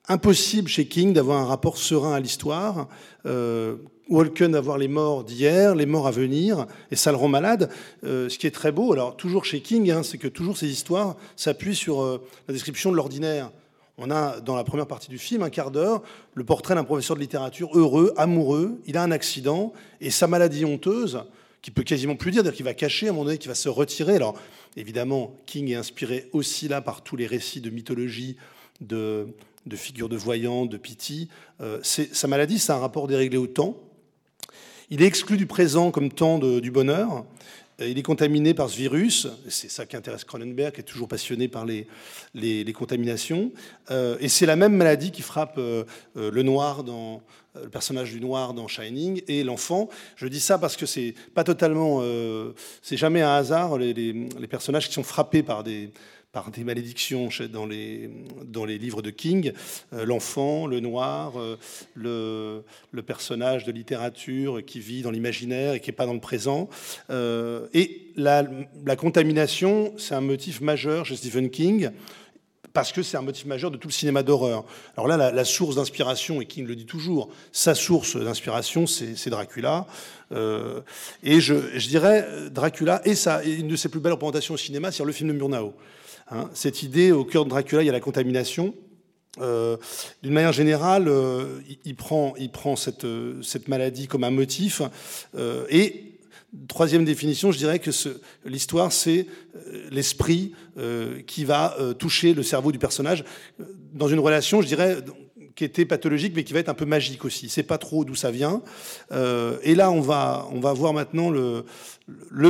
[0.08, 2.88] impossible chez King d'avoir un rapport serein à l'histoire.
[3.26, 3.76] Euh,
[4.08, 7.70] Walken avoir les morts d'hier, les morts à venir, et ça le rend malade.
[8.04, 10.68] Euh, ce qui est très beau, alors toujours chez King, hein, c'est que toujours ces
[10.68, 13.50] histoires s'appuient sur euh, la description de l'ordinaire.
[13.98, 16.02] On a dans la première partie du film, un quart d'heure,
[16.34, 20.64] le portrait d'un professeur de littérature heureux, amoureux, il a un accident, et sa maladie
[20.64, 21.22] honteuse,
[21.60, 23.54] qui peut quasiment plus dire, dire qu'il va cacher, à un moment donné, qu'il va
[23.54, 24.16] se retirer.
[24.16, 24.34] Alors,
[24.76, 28.36] évidemment, King est inspiré aussi là par tous les récits de mythologie,
[28.80, 29.28] de,
[29.76, 31.28] figures de voyants, de piti.
[31.60, 33.76] Euh, sa maladie, c'est un rapport déréglé au temps.
[34.90, 37.24] Il est exclu du présent comme temps du bonheur.
[37.80, 41.08] Euh, il est contaminé par ce virus, c'est ça qui intéresse Cronenberg, qui est toujours
[41.08, 41.86] passionné par les,
[42.74, 43.52] contaminations.
[43.90, 47.22] Euh, et c'est la même maladie qui frappe le noir dans
[47.54, 49.88] le personnage du noir dans Shining et l'enfant.
[50.16, 52.02] Je dis ça parce que c'est pas totalement,
[52.82, 55.90] c'est jamais un hasard les, personnages qui sont frappés par des
[56.32, 58.08] par des malédictions dans les,
[58.78, 59.52] livres de King,
[59.92, 61.58] euh, l'enfant, le noir, euh,
[61.94, 66.70] le, personnage de littérature qui vit dans l'imaginaire et qui n'est pas dans le présent.
[67.10, 68.46] Euh, et la,
[68.96, 71.90] contamination, c'est un motif majeur chez Stephen King
[72.72, 74.64] parce que c'est un motif majeur de tout le cinéma d'horreur.
[74.96, 79.86] Alors là, la, source d'inspiration, et King le dit toujours, sa source d'inspiration, c'est Dracula.
[80.30, 83.12] et je, dirais, Dracula et
[83.58, 85.74] une de ses plus belles représentations au cinéma, c'est le film de Murnau.
[86.32, 88.74] Hein, cette idée, au cœur de Dracula, il y a la contamination.
[89.40, 89.76] Euh,
[90.22, 93.04] d'une manière générale, euh, il, prend, prend cette,
[93.68, 94.80] maladie comme un motif.
[95.36, 96.18] Euh, et
[96.68, 97.90] troisième définition, je dirais que
[98.46, 99.26] l'histoire, c'est
[99.90, 100.52] l'esprit
[101.26, 103.24] qui va toucher le cerveau du personnage
[103.92, 104.98] dans une relation, je dirais,
[105.54, 107.48] qui était pathologique, mais qui va être un peu magique aussi.
[107.50, 108.62] C'est pas trop d'où ça vient.
[109.10, 111.64] et là, on va, voir maintenant le,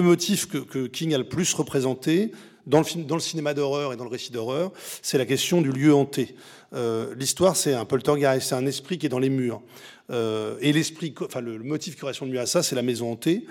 [0.01, 2.33] motif que King a le plus représenté,
[2.67, 4.73] dans le, cinéma d'horreur et dans le récit d'horreur,
[5.03, 6.35] c'est la question du lieu hanté.
[6.73, 9.63] Euh, l'histoire, c'est un poltergeist, c'est un esprit qui est dans les murs.
[10.11, 13.47] Euh, et l'esprit, enfin, le, motif le mieux à ça, c'est la maison hantée.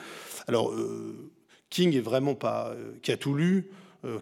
[0.47, 1.31] Alors, euh,
[1.69, 3.69] King est vraiment pas, qui a tout lu,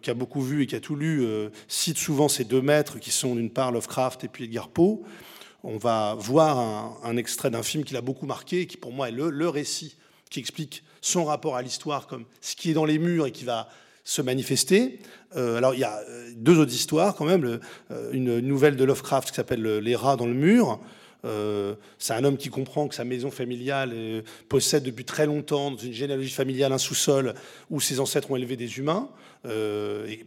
[0.01, 1.25] qui a beaucoup vu et qui a tout lu,
[1.67, 5.01] cite souvent ces deux maîtres qui sont d'une part Lovecraft et puis Edgar Poe.
[5.63, 9.13] On va voir un, extrait d'un film qui l'a beaucoup marqué, qui pour moi est
[9.13, 9.95] le récit
[10.29, 13.45] qui explique son rapport à l'histoire comme ce qui est dans les murs et qui
[13.45, 13.69] va
[14.09, 14.97] se manifester.
[15.35, 17.59] Euh, alors il y a euh, deux autres histoires quand même.
[17.91, 20.79] Euh, une nouvelle de Lovecraft qui s'appelle Les rats dans le mur.
[21.99, 23.93] c'est un homme qui comprend que sa maison familiale
[24.47, 27.35] possède depuis très longtemps, dans une généalogie familiale, un sous-sol
[27.69, 29.09] où ses ancêtres ont élevé des humains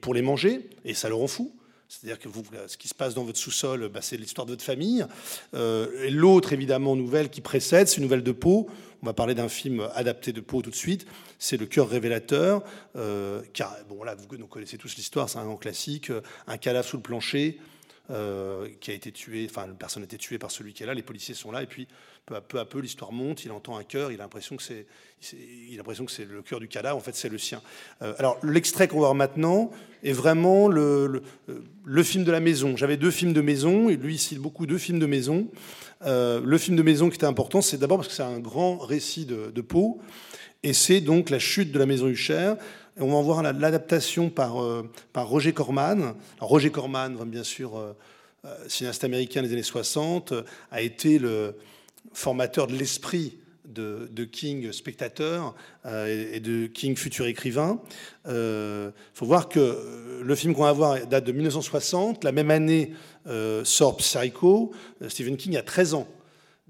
[0.01, 1.51] pour les manger, et ça le rend fou.
[1.93, 4.65] C'est-à-dire que vous, ce qui se passe dans votre sous-sol, bah, c'est l'histoire de votre
[4.65, 5.05] famille.
[5.53, 8.71] L'autre, évidemment, nouvelle qui précède, c'est une nouvelle de Pau.
[9.03, 11.07] On va parler d'un film adapté de Pau tout de suite.
[11.39, 12.63] C'est Le cœur révélateur.
[12.97, 16.11] Euh, car, bon, là, vous, connaissez tous l'histoire, c'est un grand classique.
[16.47, 17.59] Un cadavre sous le plancher.
[18.13, 20.87] Euh, qui a été tué, enfin, une personne a été tuée par celui qui est
[20.87, 21.89] là, les policiers sont là, et puis
[22.27, 24.87] peu à peu, l'histoire monte, il entend un cœur, il a l'impression que c'est,
[25.33, 27.63] le cœur du cadavre, en fait c'est le sien.
[28.03, 29.71] Euh, alors l'extrait qu'on va voir maintenant
[30.03, 31.23] est vraiment le,
[32.03, 32.77] film de la maison.
[32.77, 35.49] J'avais deux films de maison, et lui il cite beaucoup deux films de maison.
[36.05, 38.77] Euh, le film de maison qui était important, c'est d'abord parce que c'est un grand
[38.77, 40.03] récit de, de Pau,
[40.63, 42.55] et c'est donc la chute de la maison Hucher.
[42.99, 46.15] On va voir l'adaptation par, euh, par Roger Corman.
[46.41, 47.95] Roger Corman, bien sûr, euh,
[48.69, 50.35] cinéaste américain des années 60,
[50.71, 51.57] a été le
[52.13, 55.55] formateur de l'esprit de, King spectateur
[55.87, 57.81] et de King futur écrivain.
[58.27, 62.25] Il faut voir que le film qu'on va voir date de 1960.
[62.25, 62.93] La même année,
[63.27, 66.09] euh, sort Psycho, euh, Stephen King a 13 ans.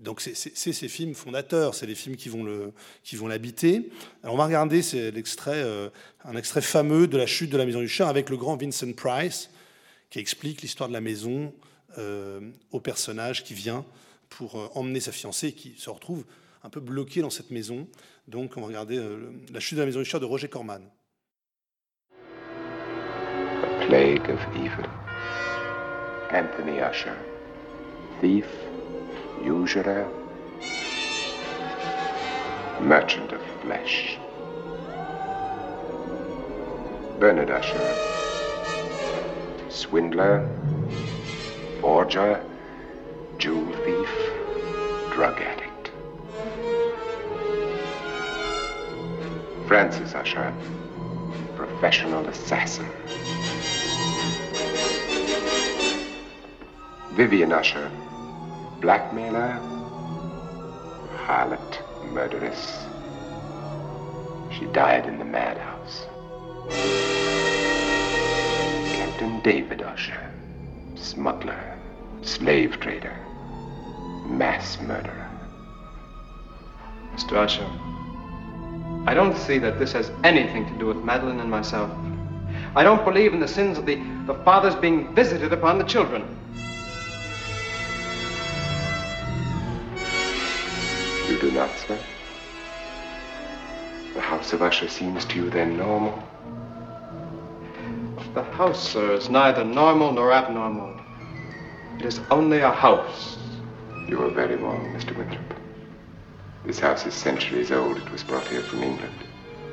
[0.02, 3.90] Donc c'est ces films fondateurs, c'est les films qui vont l'habiter.
[4.24, 5.90] On va regarder, euh,
[6.24, 8.92] un extrait fameux de la chute de la maison du chat avec le grand Vincent
[8.92, 9.50] Price
[10.10, 11.52] qui explique l'histoire de la maison
[12.70, 13.84] au personnage qui vient
[14.30, 16.24] pour emmener sa fiancée qui se retrouve
[16.62, 17.86] un peu bloqué dans cette maison.
[18.28, 19.00] Donc on va regarder
[19.52, 20.82] la chute de la maison du chat de Roger Corman.
[23.92, 24.88] plague of evil.
[26.30, 27.16] Anthony Usher,
[28.22, 28.46] thief,
[29.42, 30.08] usurer,
[32.80, 34.18] merchant of flesh.
[37.20, 37.94] Bernard Usher,
[39.68, 40.48] swindler,
[41.80, 42.44] forger,
[43.38, 44.10] jewel thief,
[45.12, 45.90] drug addict.
[49.68, 50.52] Francis Usher,
[51.56, 52.86] professional assassin.
[57.12, 57.90] Vivian Usher,
[58.82, 59.60] blackmailer,
[61.24, 61.78] harlot,
[62.12, 62.84] murderess.
[64.50, 66.06] She died in the madhouse.
[68.96, 70.32] Captain David Usher,
[70.96, 71.78] smuggler,
[72.22, 73.16] slave trader,
[74.26, 75.30] mass murderer.
[77.14, 77.34] Mr.
[77.34, 77.70] Usher,
[79.08, 81.90] I don't see that this has anything to do with Madeline and myself.
[82.74, 86.24] I don't believe in the sins of the, the fathers being visited upon the children.
[91.42, 91.98] Do not, sir?
[94.14, 96.14] The house of Usher seems to you then normal?
[98.34, 100.94] The house, sir, is neither normal nor abnormal.
[101.98, 103.38] It is only a house.
[104.08, 105.16] You are very wrong, Mr.
[105.16, 105.54] Winthrop.
[106.64, 107.96] This house is centuries old.
[107.96, 109.18] It was brought here from England,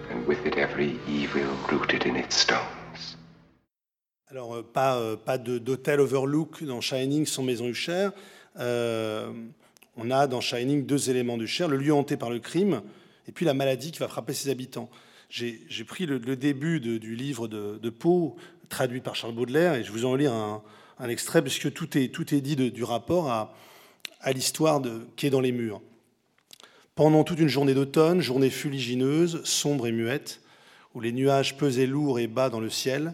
[0.09, 3.15] and with it every evil rooted in its stones.
[4.32, 8.09] Alors, euh, pas, euh, pas de- d'hôtel overlook dans Shining sans maison Usher.
[8.59, 9.32] Euh,
[9.97, 12.81] on a dans Shining deux éléments d'Usher, le lieu hanté par le crime
[13.27, 14.89] et puis la maladie qui va frapper ses habitants.
[15.29, 18.35] J'ai pris le, début du livre de, de Poe,
[18.69, 20.63] traduit par Charles Baudelaire, et je vous en lire un,
[20.97, 23.53] un extrait, puisque tout est, tout est dit du rapport à,
[24.21, 24.81] à l'histoire
[25.15, 25.81] qui est dans les murs.
[26.95, 30.41] Pendant toute une journée d'automne, journée fuligineuse, sombre et muette,
[30.93, 33.13] où les nuages pesaient lourds et bas dans le ciel,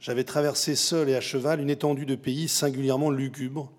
[0.00, 3.70] j'avais traversé seul et à cheval une étendue de pays singulièrement lugubre,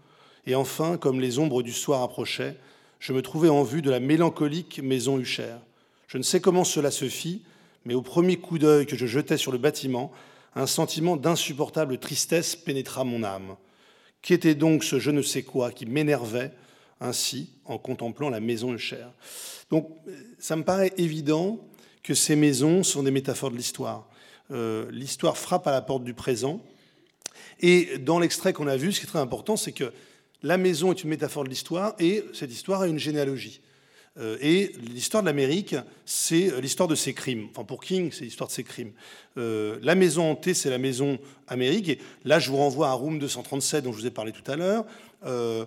[0.45, 2.55] et enfin, comme les ombres du soir approchaient,
[2.99, 5.59] je me trouvais en vue de la mélancolique maison Huchère.
[6.07, 7.41] Je ne sais comment cela se fit,
[7.85, 10.11] mais au premier coup d'œil que je jetai sur le bâtiment,
[10.55, 13.55] un sentiment d'insupportable tristesse pénétra mon âme.
[14.21, 16.51] Qu'était donc ce je ne sais quoi qui m'énervait
[16.99, 19.11] ainsi en contemplant la maison Huchère?
[19.71, 19.89] Donc,
[20.37, 21.59] ça me paraît évident
[22.03, 24.07] que ces maisons sont des métaphores de l'histoire.
[24.51, 26.61] Euh, l'histoire frappe à la porte du présent.
[27.61, 29.93] Et dans l'extrait qu'on a vu, ce qui est très important, c'est que
[30.43, 33.61] la maison est une métaphore de l'histoire et cette histoire a une généalogie.
[34.17, 35.75] Euh, et l'histoire de l'Amérique,
[36.05, 37.47] c'est l'histoire de ses crimes.
[37.51, 38.91] Enfin, pour King, c'est l'histoire de ses crimes.
[39.37, 41.17] Euh, la maison hantée, c'est la maison
[41.47, 41.89] Amérique.
[41.89, 44.57] Et là, je vous renvoie à Room 237, dont je vous ai parlé tout à
[44.57, 44.85] l'heure.
[45.25, 45.65] Euh,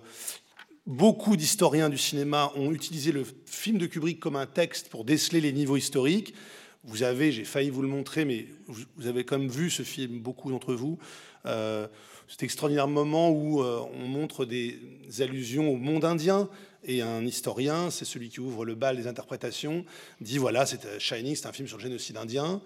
[0.85, 5.41] beaucoup d'historiens du cinéma ont utilisé le film de Kubrick comme un texte pour déceler
[5.41, 6.35] les niveaux historiques.
[6.83, 10.19] Vous avez, j'ai failli vous le montrer, mais vous avez quand même vu ce film,
[10.19, 10.99] beaucoup d'entre vous.
[11.47, 11.87] Euh,
[12.27, 14.79] cet extraordinaire moment où euh, on montre des
[15.19, 16.49] allusions au monde indien
[16.87, 19.85] et un historien, c'est celui qui ouvre le bal des interprétations,
[20.21, 22.61] dit voilà, c'est euh, Shining, c'est un film sur le génocide indien.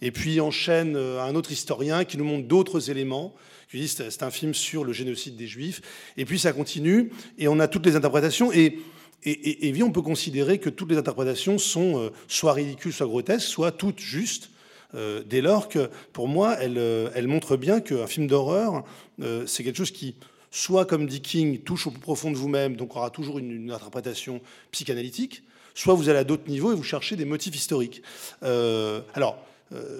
[0.00, 3.34] Et puis enchaîne euh, un autre historien qui nous montre d'autres éléments,
[3.70, 5.82] qui dit c'est un film sur le génocide des Juifs.
[6.16, 8.78] Et puis ça continue et on a toutes les interprétations et
[9.22, 13.98] et, on peut considérer que toutes les interprétations sont soit ridicules, soit grotesques, soit toutes
[13.98, 14.48] justes.
[14.94, 18.84] Euh, dès lors que, pour moi, elles, euh, montrent bien qu'un film d'horreur,
[19.22, 20.16] euh, c'est quelque chose qui,
[20.50, 24.40] soit comme dit King, touche au plus profond de vous-même, donc aura toujours une, interprétation
[24.72, 25.42] psychanalytique,
[25.74, 28.02] soit vous allez à d'autres niveaux et vous cherchez des motifs historiques.
[28.42, 29.38] Alors,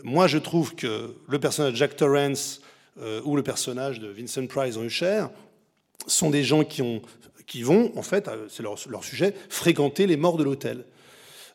[0.03, 2.61] moi, je trouve que le personnage de Jack Torrance
[3.25, 5.27] ou le personnage de Vincent Price en Usher
[6.09, 7.01] sont des gens qui, ont,
[7.47, 10.85] qui vont, en fait, c'est leur, sujet, fréquenter les morts de l'hôtel.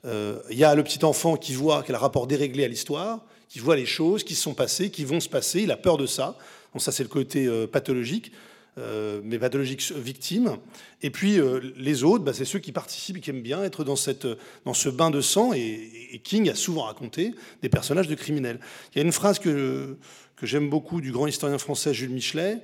[0.05, 3.59] Euh, il y a le petit enfant qui voit quel rapport déréglé à l'histoire, qui
[3.59, 6.05] voit les choses qui se sont passées, qui vont se passer, il a peur de
[6.05, 6.37] ça.
[6.73, 8.31] Donc ça, c'est le côté euh, pathologique,
[8.77, 10.57] euh, mais pathologique victime.
[11.01, 11.39] Et puis
[11.75, 14.27] les autres, bah, c'est ceux qui participent qui aiment bien être dans, cette,
[14.65, 15.53] dans ce bain de sang.
[15.53, 18.59] Et, King a souvent raconté des personnages de criminels.
[18.93, 19.97] Il y a une phrase que,
[20.35, 22.61] que j'aime beaucoup du grand historien français Jules Michelet,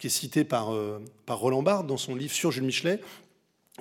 [0.00, 0.72] qui est cité par,
[1.24, 3.00] par Roland Barthes dans son livre sur Jules Michelet.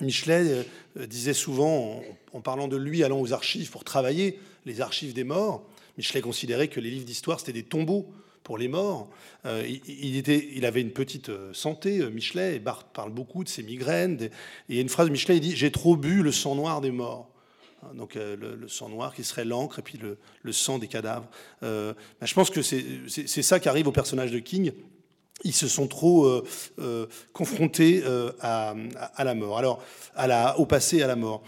[0.01, 0.65] Michelet
[0.97, 2.01] euh, disait souvent,
[2.33, 5.65] en, parlant de lui allant aux archives pour travailler les archives des morts,
[5.97, 8.07] Michelet considérait que les livres d'histoire, c'était des tombeaux
[8.43, 9.09] pour les morts.
[9.45, 13.49] Euh, il, était, il, avait une petite euh, santé, Michelet, et Barthes parle beaucoup de
[13.49, 14.21] ses migraines.
[14.21, 14.31] Et
[14.69, 16.81] il y a une phrase de Michelet, il dit «J'ai trop bu le sang noir
[16.81, 17.29] des morts».
[17.93, 21.27] Donc euh, le, sang noir qui serait l'encre et puis le, sang des cadavres.
[21.63, 24.71] Euh, ben, je pense que c'est ça qui arrive au personnage de King
[25.43, 26.43] ils se sont trop euh,
[26.79, 28.75] euh, confrontés euh, à,
[29.23, 31.43] la mort, alors au passé à la mort.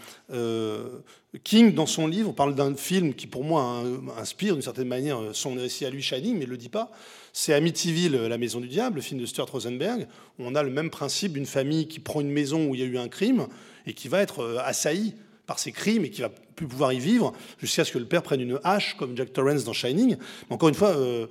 [1.44, 3.82] King, dans son livre, parle d'un film qui, pour moi,
[4.18, 6.90] inspire d'une certaine manière son récit à lui, Shining, mais il ne le dit pas.
[7.32, 10.08] C'est Amityville, La Maison du Diable, le film de Stuart Rosenberg,
[10.38, 12.86] on a le même principe d'une famille qui prend une maison où il y a
[12.86, 13.46] eu un crime
[13.86, 15.14] et qui va être assaillie
[15.48, 18.22] par ses crimes et qui va plus pouvoir y vivre jusqu'à ce que le père
[18.22, 20.16] prenne une hache comme Jack Torrance dans Shining.
[20.48, 21.26] Mais encore une fois, euh,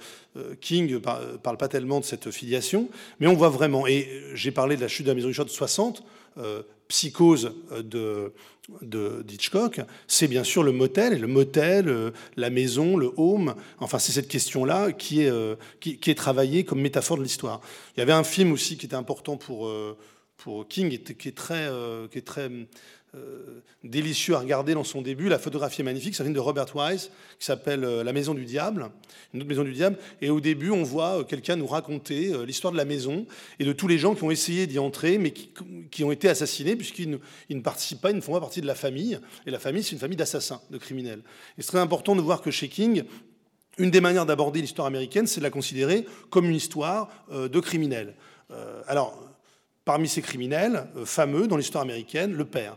[0.60, 2.90] King par, parle pas tellement de cette filiation,
[3.20, 3.88] mais on voit vraiment.
[3.88, 6.04] Et j'ai parlé de la chute de la maison du Shot de 60,
[6.40, 7.54] euh, psychose
[7.84, 8.32] de,
[8.82, 13.56] d'Hitchcock, c'est bien sûr le motel le motel, euh, la maison, le home.
[13.80, 17.60] Enfin, c'est cette question-là qui est euh, qui, qui, est travaillée comme métaphore de l'histoire.
[17.96, 19.70] Il y avait un film aussi qui était important pour
[20.38, 21.70] pour King, qui est très
[22.12, 22.50] qui est très
[23.16, 25.30] euh, délicieux à regarder dans son début.
[25.30, 26.14] La photographie est magnifique.
[26.14, 28.90] C'est un de Robert Wise qui s'appelle euh, La Maison du Diable,
[29.34, 29.98] une autre maison du diable.
[30.22, 33.26] Et au début, on voit euh, quelqu'un nous raconter l'histoire de la maison
[33.60, 36.76] et de tous les gens qui ont essayé d'y entrer, mais qui, ont été assassinés
[36.76, 37.18] puisqu'ils ne,
[37.50, 39.20] ils ne, participent pas, ils ne font pas partie de la famille.
[39.46, 41.22] Et la famille, c'est une famille d'assassins, de criminels.
[41.58, 43.04] Et c'est très important de voir que chez King,
[43.78, 48.16] une des manières d'aborder l'histoire américaine, c'est de la considérer comme une histoire de criminels.
[48.88, 49.24] alors,
[49.86, 52.76] parmi ces criminels fameux dans l'histoire américaine, le père.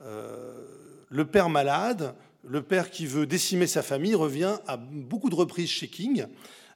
[0.00, 2.14] Le père malade,
[2.46, 6.26] le père qui veut décimer sa famille revient à beaucoup de reprises chez King.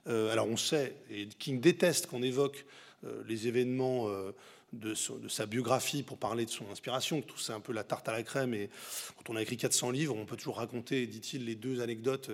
[0.07, 2.64] Euh, alors on sait, et King déteste qu'on évoque
[3.05, 4.33] euh, les événements euh,
[4.73, 8.12] de, sa biographie pour parler de son inspiration, tout c'est un peu la tarte à
[8.12, 8.55] la crème.
[8.55, 8.71] Et
[9.16, 12.31] quand on a écrit 400 livres, on peut toujours raconter, dit-il, les deux anecdotes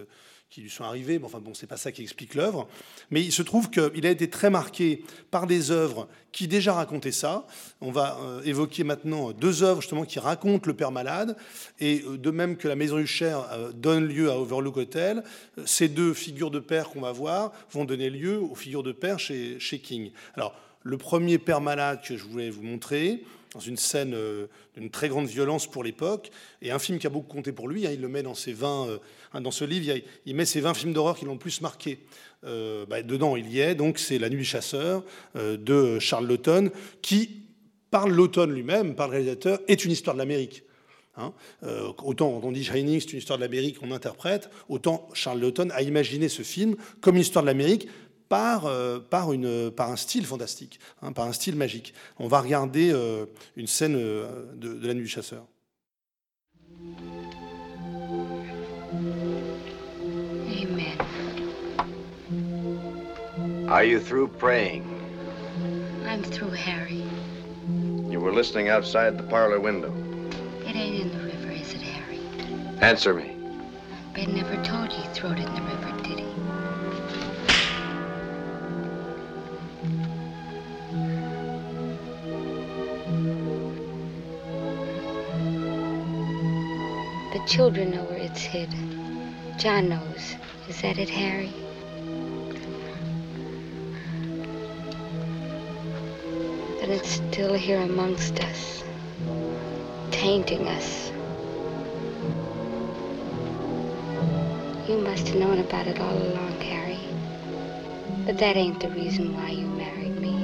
[0.51, 1.19] qui lui sont arrivées.
[1.19, 2.69] Mais enfin bon, c'est pas ça qui explique l'œuvre.
[3.11, 7.13] Mais il se trouve qu'il a été très marqué par des œuvres qui déjà racontaient
[7.13, 7.47] ça.
[7.81, 11.37] On va euh, évoquer maintenant deux œuvres justement qui racontent le père malade.
[11.81, 15.25] Et euh, de même que la Maison Huchère euh, donne lieu à Overlook Hotel,
[15.65, 19.19] ces deux figures de père qu'on va voir vont donner lieu aux figures de père
[19.19, 20.13] chez King.
[20.35, 23.25] Alors, le premier père malade que je voulais vous montrer,
[23.55, 26.31] dans une scène euh, d'une très grande violence pour l'époque,
[26.63, 27.87] et un film qui a beaucoup compté pour lui.
[27.87, 28.99] Hein, il le met dans ses 20, euh,
[29.33, 32.01] hein, dans ce livre, il, met ses 20 films d'horreur qui l'ont le plus marqué.
[32.45, 33.75] Euh, bah, dedans, il y est.
[33.75, 36.71] Donc, c'est La Nuit chasseur de Charles Lawton,
[37.03, 37.43] qui,
[37.91, 40.63] par l'automne lui-même, par le réalisateur, est une histoire de l'Amérique.
[41.19, 41.33] Hein.
[42.05, 45.81] autant on dit Shining, c'est une histoire de l'Amérique qu'on interprète, autant Charles Lawton a
[45.81, 47.89] imaginé ce film comme une histoire de l'Amérique
[48.29, 51.95] par, euh, par, une, par un style fantastique, hein, par un style magique.
[52.19, 55.47] On va regarder euh, une scène euh, de, de, la nuit du chasseur.
[60.49, 60.99] Amen.
[63.69, 64.85] Are you through praying?
[66.07, 67.05] I'm through, Harry.
[68.09, 69.93] You were listening outside the parlor window.
[70.65, 72.21] It ain't in the river, is it, Harry?
[72.81, 73.37] Answer me.
[74.15, 76.36] Ben never told you he threw it in the river, did he?
[87.47, 88.71] Children know where it's hid.
[89.57, 90.35] John knows.
[90.69, 91.53] Is that it, Harry?
[96.81, 98.83] Then it's still here amongst us,
[100.11, 101.13] tainting us.
[104.89, 106.99] You must have known about it all along, Harry.
[108.25, 110.35] But that ain't the reason why you married me.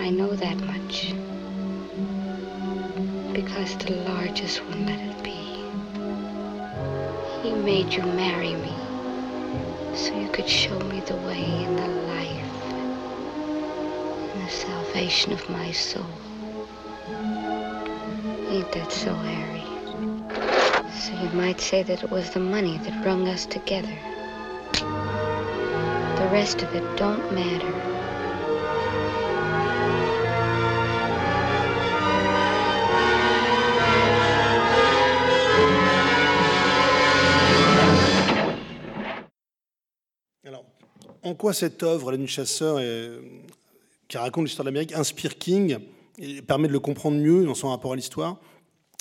[0.00, 1.12] I know that much.
[3.32, 5.15] Because the largest wouldn't let it
[7.66, 8.72] made you marry me
[9.92, 12.52] so you could show me the way and the life
[14.32, 16.06] and the salvation of my soul.
[18.50, 19.64] Ain't that so, Harry?
[20.92, 23.98] So you might say that it was the money that wrung us together.
[24.72, 27.95] The rest of it don't matter.
[41.26, 42.80] En quoi cette œuvre, La Nuit chasseur,
[44.08, 45.78] qui raconte l'histoire de l'Amérique, inspire King
[46.18, 48.40] et permet de le comprendre mieux dans son rapport à l'histoire?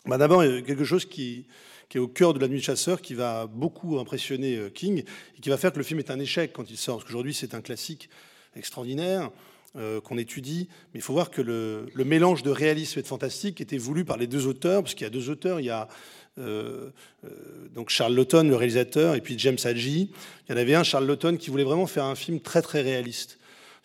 [0.06, 1.46] Bah D'abord, quelque chose qui,
[1.94, 5.04] est au cœur de La Nuit chasseur, qui va beaucoup impressionner euh, King
[5.38, 6.98] et qui va faire que le film est un échec quand il sort.
[6.98, 8.10] Parce qu'aujourd'hui, c'est un classique
[8.56, 9.32] extraordinaire.
[9.78, 13.08] Euh, qu'on étudie, mais il faut voir que le, le, mélange de réalisme et de
[13.08, 15.70] fantastique était voulu par les deux auteurs, parce qu'il y a deux auteurs, il y
[15.70, 15.90] a
[16.38, 20.10] donc Charles Lawton, le réalisateur, et puis James Hadji.
[20.48, 22.82] Il y en avait un, Charles Lawton, qui voulait vraiment faire un film très très
[22.82, 23.40] réaliste.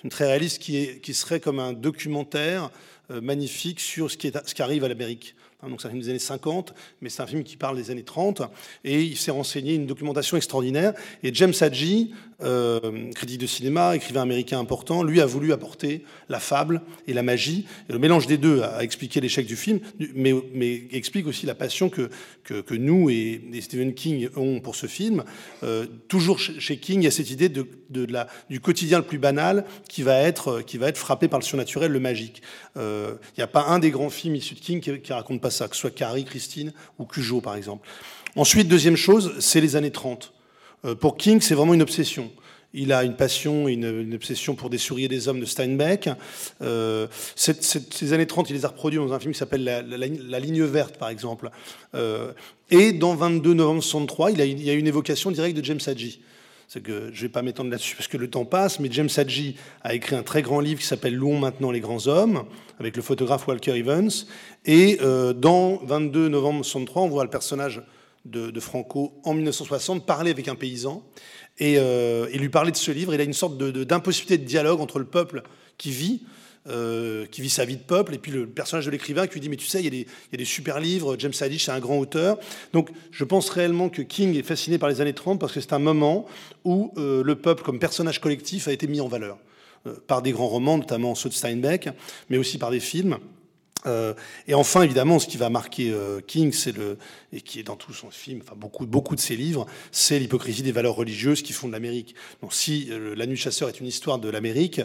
[0.04, 2.70] Une très réaliste qui, est, qui serait comme un documentaire
[3.10, 5.34] euh, magnifique sur ce qui, est, ce qui arrive à l'Amérique.
[5.62, 7.90] Hein, donc c'est un film des années 50, mais c'est un film qui parle des
[7.90, 8.42] années 30.
[8.84, 10.94] Et il s'est renseigné une documentation extraordinaire.
[11.22, 16.40] Et James Hadji, euh, critique de cinéma, écrivain américain important, lui a voulu apporter la
[16.40, 17.66] fable et la magie.
[17.88, 19.80] Et le mélange des deux a expliqué l'échec du film,
[20.14, 22.10] mais, mais, explique aussi la passion que,
[22.44, 25.24] que, que nous et, Stephen King ont pour ce film.
[25.62, 29.64] Euh, toujours chez King, il y a cette idée de, du quotidien le plus banal
[29.88, 32.42] qui va être, qui va être frappé par le surnaturel, le magique.
[32.76, 35.40] Euh, il n'y a pas un des grands films issus de King qui, qui raconte
[35.40, 37.88] pas ça, que ce soit Carrie, Christine ou Cujo, par exemple.
[38.36, 40.32] Ensuite, deuxième chose, c'est les années 30.
[40.84, 42.30] Euh, pour King, c'est vraiment une obsession.
[42.72, 46.08] Il a une passion, une, obsession pour des souris et des hommes de Steinbeck.
[46.62, 50.62] Euh, ces années 30, il les a reproduits dans un film qui s'appelle la, ligne
[50.62, 51.50] verte, par exemple.
[51.96, 52.32] Euh,
[52.70, 56.20] et dans 22 novembre 63, il, il y a une évocation directe de James Hadji.
[56.72, 59.08] C'est que je ne vais pas m'étendre là-dessus parce que le temps passe, mais James
[59.16, 62.44] Hadji a écrit un très grand livre qui s'appelle Louons maintenant les grands hommes,
[62.78, 64.08] avec le photographe Walker Evans.
[64.66, 65.00] Et
[65.34, 67.82] dans 22 novembre 63, on voit le personnage
[68.24, 71.02] de, Franco en 1960, parler avec un paysan
[71.58, 73.12] et, euh, lui parler de ce livre.
[73.14, 75.42] Il a une sorte d'impossibilité de, dialogue entre le peuple
[75.76, 76.22] qui vit
[76.68, 79.40] euh, qui vit sa vie de peuple, et puis le personnage de l'écrivain qui lui
[79.40, 79.90] dit Mais tu sais, il y, a
[80.36, 82.38] des, a super livres, James Haddish, c'est un grand auteur.
[82.72, 85.72] Donc je pense réellement que King est fasciné par les années 30 parce que c'est
[85.72, 86.26] un moment
[86.64, 89.38] où euh, le peuple, comme personnage collectif, a été mis en valeur.
[89.86, 91.88] euh, par des grands romans, notamment ceux de Steinbeck,
[92.28, 93.18] mais aussi par des films.
[93.86, 94.14] Euh,
[94.46, 96.98] et enfin, évidemment, ce qui va marquer euh, King, c'est le
[97.32, 100.62] et qui est dans tout son film, enfin beaucoup, beaucoup de ses livres, c'est l'hypocrisie
[100.62, 102.14] des valeurs religieuses qui font de l'Amérique.
[102.42, 104.80] Donc, si euh, La Nuit chasseur est une histoire de l'Amérique,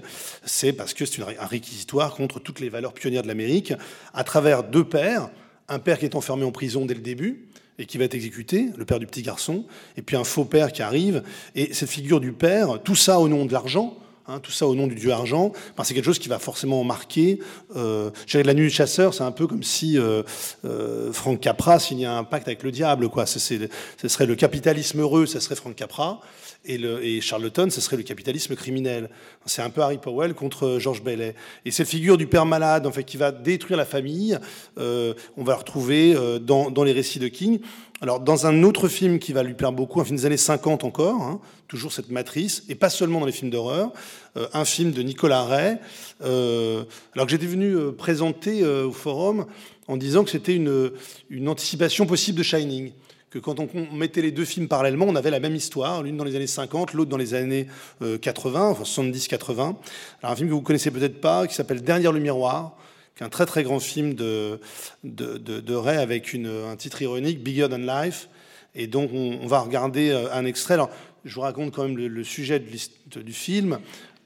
[0.46, 3.74] c'est parce que c'est un réquisitoire contre toutes les valeurs pionnières de l'Amérique,
[4.14, 5.30] à travers deux pères,
[5.68, 7.48] un père qui est enfermé en prison dès le début
[7.80, 9.66] et qui va être exécuté, le père du petit garçon,
[9.98, 11.24] et puis un faux père qui arrive,
[11.56, 13.98] et cette figure du père, tout ça au nom de l'argent.
[14.28, 16.84] Hein, tout ça au nom du dieu argent, ben, c'est quelque chose qui va forcément
[16.84, 17.40] marquer.
[17.76, 20.24] Euh, la nuit du chasseur, c'est un peu comme si euh,
[20.66, 23.10] euh, Frank Capra signait un pacte avec le diable.
[23.10, 23.26] Quoi.
[23.26, 26.22] Ce serait le capitalisme heureux, ça serait Frank Capra,
[26.66, 29.10] et, le, et Charlton, ce serait le capitalisme criminel.
[29.46, 31.36] C'est un peu Harry Powell contre George Bailey.
[31.64, 34.38] Et cette figure du père malade, en fait, qui va détruire la famille,
[34.78, 37.60] euh, on va la retrouver euh, dans, dans les récits de King.
[38.02, 40.84] Alors, dans un autre film qui va lui plaire beaucoup, un film des années 50
[40.84, 43.94] encore, hein, toujours cette matrice, et pas seulement dans les films d'horreur,
[44.36, 45.78] euh, un film de Nicolas Ray,
[46.24, 46.84] euh,
[47.14, 49.46] alors que j'étais venu euh, présenter euh, au forum
[49.88, 50.92] en disant que c'était une,
[51.30, 52.92] une anticipation possible de Shining
[53.36, 56.24] que quand on mettait les deux films parallèlement, on avait la même histoire, l'une dans
[56.24, 57.68] les années 50, l'autre dans les années
[58.02, 59.60] euh, 80, enfin 70-80.
[59.60, 59.76] Alors
[60.24, 62.78] un film que vous connaissez peut-être pas, qui s'appelle Derrière le miroir,
[63.16, 64.60] qui est un très très grand film de,
[65.04, 68.30] de, Ray avec un titre ironique, Bigger Than Life.
[68.74, 70.74] Et donc on, va regarder euh, un extrait.
[70.74, 70.90] Alors
[71.24, 73.80] je vous raconte quand même le, sujet du film.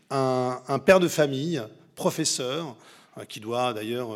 [0.10, 1.62] Un, père de famille,
[1.96, 2.76] professeur,
[3.18, 4.16] euh, qui doit d'ailleurs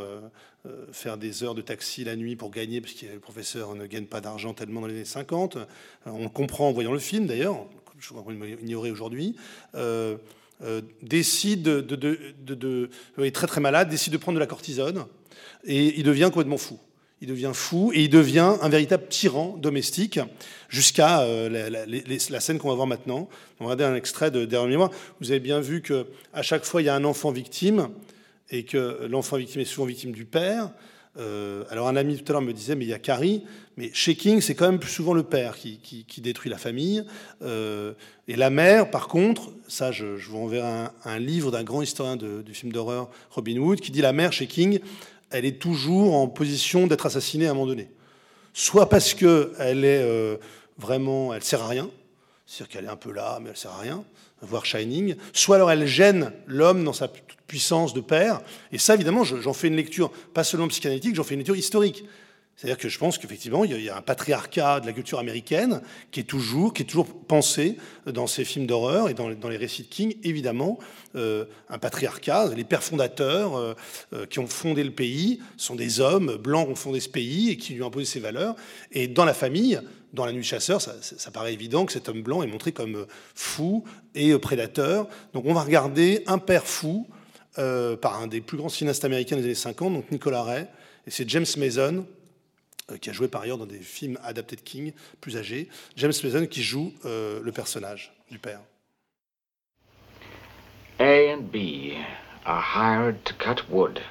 [0.66, 3.86] euh, faire des heures de taxi la nuit pour gagner, parce que le professeur ne
[3.86, 5.58] gagne pas d'argent tellement dans les années 50.
[5.58, 5.66] Euh,
[6.06, 7.66] on comprend en voyant le film d'ailleurs,
[8.00, 8.14] je
[8.62, 9.36] l'ignorait aujourd'hui.
[11.02, 12.18] Décide de, de,
[12.56, 12.90] de,
[13.22, 15.06] est très très malade, décide de prendre de la cortisone
[15.66, 16.80] et il devient complètement fou.
[17.22, 20.20] Il devient fou et il devient un véritable tyran domestique
[20.68, 23.30] jusqu'à euh, la, la- scène qu'on va voir maintenant.
[23.60, 24.92] On va regarder un extrait de Dernier Mémoire.
[25.22, 27.90] Vous avez bien vu que à chaque fois il y a un enfant victime
[28.50, 30.72] et que l'enfant victime est souvent victime du père.
[31.18, 33.44] Euh, alors un ami tout à l'heure me disait mais il y a Carrie,
[33.78, 37.04] mais chez King c'est quand même plus souvent le père qui, qui- détruit la famille.
[37.44, 37.94] Euh,
[38.28, 42.42] et la mère, par contre, ça je, vous enverrai un, livre d'un grand historien de-
[42.42, 44.80] du film d'horreur, Robin Hood, qui dit la mère chez King,
[45.30, 47.90] elle est toujours en position d'être assassinée à un moment donné.
[48.54, 50.38] Soit parce que elle est euh,
[50.78, 51.90] vraiment, elle sert à rien,
[52.46, 54.04] c'est-à-dire qu'elle est un peu là, mais elle sert à rien,
[54.44, 55.16] voire Shining.
[55.34, 58.42] Soit alors elle gêne l'homme dans sa pu- puissance de père.
[58.72, 61.56] Et ça, évidemment, je- j'en fais une lecture pas seulement psychanalytique, j'en fais une lecture
[61.56, 62.04] historique.
[62.56, 65.82] C'est-à-dire que je pense qu'effectivement, il y a- un patriarcat de la culture américaine
[66.12, 69.82] qui est toujours, qui est toujours pensé dans ces films d'horreur et dans, les- récits
[69.84, 70.78] de King, évidemment,
[71.16, 72.52] euh, un patriarcat.
[72.56, 73.74] Les pères fondateurs euh,
[74.14, 77.50] euh, qui ont fondé le pays sont des hommes blancs qui ont fondé ce pays
[77.50, 78.56] et qui lui ont imposé ces valeurs.
[78.92, 79.80] Et dans la famille,
[80.14, 83.06] dans La Nuit Chasseur, ça, paraît évident que cet homme blanc est montré comme euh,
[83.34, 83.84] fou
[84.14, 85.08] et euh, prédateur.
[85.34, 87.08] Donc on va regarder un père fou
[87.58, 90.68] euh, par un des plus grands cinéastes américains des années 50, donc Nicolas Ray,
[91.08, 92.06] et c'est James Mason,
[93.02, 95.68] qui a joué par ailleurs dans des films adaptés de King, plus âgés.
[95.96, 98.60] James Mason qui joue le personnage du père.
[101.00, 101.96] A and B
[102.46, 104.02] are hired to cut wood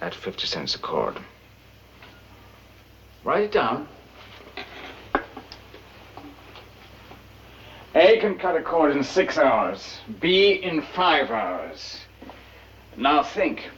[0.00, 1.20] at 50 cents a cord.
[3.24, 3.86] Write it down.
[7.94, 11.98] A can cut a cord in six hours, B in five hours.
[12.96, 13.68] Now think.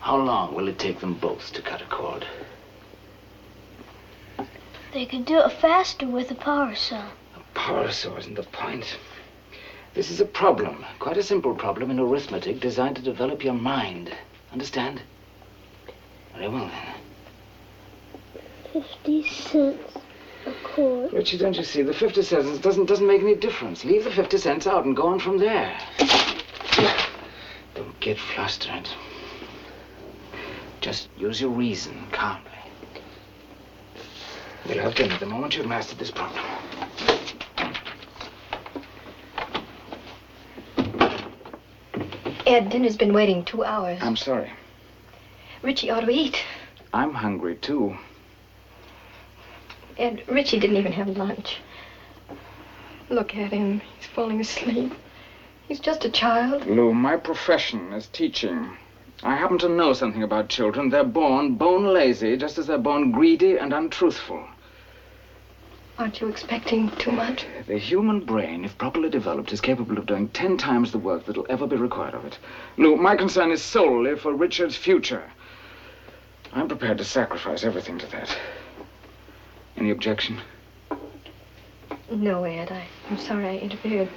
[0.00, 2.26] How long will it take them both to cut a cord?
[4.92, 7.06] They could do it faster with a power saw.
[7.36, 8.98] A power saw isn't the point.
[9.94, 14.12] This is a problem, quite a simple problem in arithmetic designed to develop your mind.
[14.52, 15.00] Understand?
[16.32, 16.94] Very well then.
[18.72, 20.03] Fifty cents
[20.46, 21.12] a cord.
[21.12, 21.82] Richie, don't you see?
[21.82, 23.84] The 50 cents doesn't, doesn't make any difference.
[23.84, 25.78] Leave the 50 cents out and go on from there.
[27.74, 28.88] Don't get flustered.
[30.80, 32.50] Just use your reason calmly.
[34.66, 36.42] We'll have dinner the moment you've mastered this problem.
[42.46, 43.98] Ed, dinner's been waiting two hours.
[44.02, 44.50] I'm sorry.
[45.62, 46.44] Richie ought to eat.
[46.92, 47.96] I'm hungry, too.
[49.96, 51.60] Ed, Richie didn't even have lunch.
[53.08, 53.80] Look at him.
[53.98, 54.92] He's falling asleep.
[55.68, 56.66] He's just a child.
[56.66, 58.76] Lou, my profession is teaching.
[59.22, 60.90] I happen to know something about children.
[60.90, 64.44] They're born bone lazy, just as they're born greedy and untruthful.
[65.96, 67.46] Aren't you expecting too much?
[67.68, 71.46] The human brain, if properly developed, is capable of doing ten times the work that'll
[71.48, 72.38] ever be required of it.
[72.76, 75.30] Lou, my concern is solely for Richard's future.
[76.52, 78.36] I'm prepared to sacrifice everything to that.
[79.78, 80.36] Any objection?
[82.14, 82.68] No, Ed.
[82.70, 84.08] I, I'm sorry I interfered.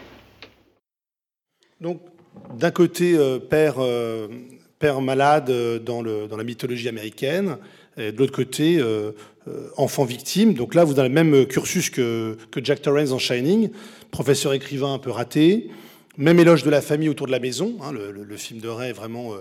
[1.82, 2.02] Donc,
[2.56, 4.28] d'un côté, euh, père, euh,
[4.80, 7.58] père malade euh, dans, le, dans la mythologie américaine,
[7.98, 9.12] et de l'autre côté, euh,
[9.48, 10.54] euh, enfant victime.
[10.54, 13.70] Donc là, vous avez le même cursus que, que Jack Torrance en Shining,
[14.12, 15.70] professeur écrivain un peu raté,
[16.18, 17.78] même éloge de la famille autour de la maison.
[17.84, 19.40] hein, le, le- le film de Ray vraiment euh,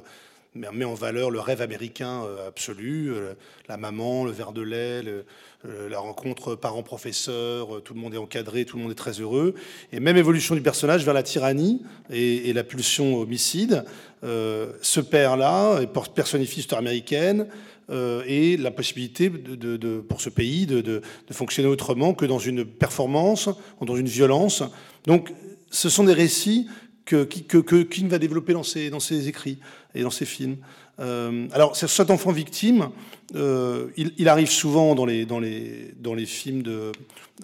[0.57, 3.35] met en valeur le rêve américain euh, absolu, euh,
[3.69, 8.65] la maman, le verre de lait, euh, la rencontre parents-professeurs, tout le monde est encadré,
[8.65, 9.55] tout le monde est très heureux.
[9.93, 13.85] Et même évolution du personnage vers la tyrannie et, la pulsion homicide.
[14.23, 15.81] Ce père-là
[16.15, 17.49] personnifie l'histoire américaine
[17.91, 23.49] et la possibilité de, pour ce pays de fonctionner autrement que dans une performance,
[23.81, 24.63] ou dans une violence.
[25.07, 25.33] Donc,
[25.71, 26.69] ce sont des récits
[27.07, 29.59] que, King va développer dans ses, écrits
[29.95, 30.57] et dans ses films.
[30.99, 32.91] Euh, alors, ce- cet enfant victime,
[33.35, 36.63] euh, il, arrive souvent dans les, films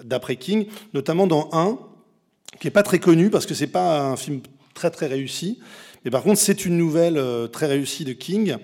[0.04, 1.78] d'après King, notamment dans un
[2.60, 4.40] qui n'est pas très connu parce que c'est pas un film
[4.74, 5.58] très très réussi.
[6.04, 8.56] Mais par contre, c'est une nouvelle euh, très réussie de King.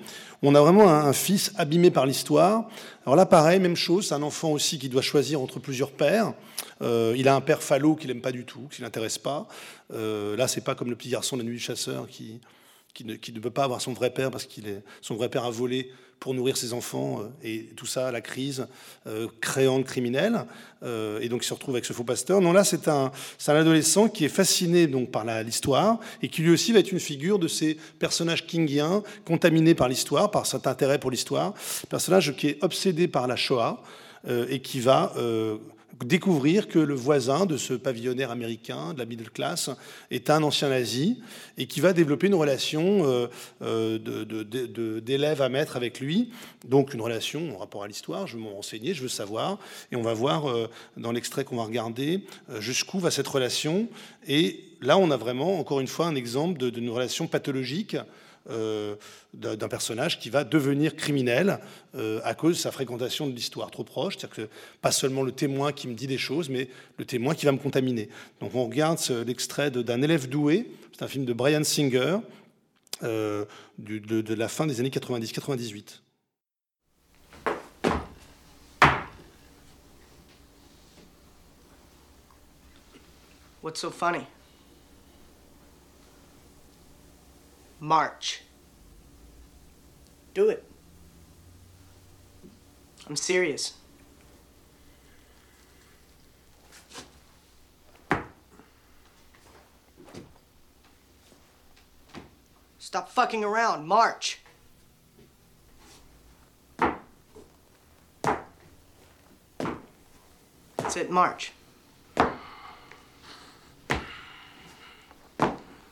[0.42, 2.68] On a vraiment un, fils abîmé par l'histoire.
[3.04, 6.32] Alors là, pareil, même chose, c'est un enfant aussi qui doit choisir entre plusieurs pères.
[6.80, 9.48] Il a un père falot qu'il n'aime pas du tout, qui l'intéresse pas.
[9.92, 12.40] Euh, là, c'est pas comme le petit garçon de la nuit du chasseur qui,
[12.94, 15.50] qui ne, peut pas avoir son vrai père parce qu'il est son vrai père a
[15.50, 18.66] volé pour nourrir ses enfants euh, et tout ça, la crise
[19.06, 20.44] euh, créant le criminel
[20.82, 22.40] euh, et donc il se retrouve avec ce faux pasteur.
[22.40, 23.12] Non, là c'est un
[23.46, 27.00] un adolescent qui est fasciné donc par l'histoire et qui lui aussi va être une
[27.00, 31.54] figure de ces personnages kingiens contaminés par l'histoire, par cet intérêt pour l'histoire,
[31.88, 33.82] personnage qui est obsédé par la Shoah
[34.50, 35.14] et qui va
[36.04, 39.70] découvrir que le voisin de ce pavillonnaire américain de la middle class
[40.10, 41.20] est un ancien nazi
[41.56, 43.26] et qui va développer une relation euh,
[43.62, 46.30] euh, d'élève à maître avec lui,
[46.66, 48.26] donc une relation en rapport à l'histoire.
[48.26, 49.58] Je veux m'en renseigner, je veux savoir,
[49.92, 53.88] et on va voir euh, dans l'extrait qu'on va regarder euh, jusqu'où va cette relation.
[54.26, 57.96] Et là, on a vraiment encore une fois un exemple d'une relation pathologique
[58.50, 58.96] euh,
[59.34, 61.58] d'un personnage qui va devenir criminel
[61.94, 64.16] euh, à cause de sa fréquentation de l'histoire trop proche.
[64.18, 64.48] C'est-à-dire que
[64.80, 66.68] pas seulement le témoin qui me dit des choses, mais
[66.98, 68.08] le témoin qui va me contaminer.
[68.40, 70.70] Donc on regarde ce- l'extrait d'un élève doué.
[70.96, 72.18] C'est un film de Brian Singer
[73.04, 73.44] euh,
[73.78, 76.00] de, de la fin des années 90-98.
[83.62, 84.26] What's so funny?
[87.80, 88.42] March.
[90.34, 90.64] Do it.
[93.08, 93.74] I'm serious.
[102.78, 103.86] Stop fucking around.
[103.86, 104.40] March.
[110.78, 111.10] That's it.
[111.10, 111.52] March.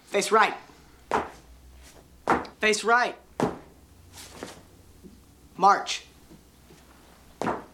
[0.07, 0.55] Face right.
[2.61, 3.15] Face right.
[5.57, 6.05] March.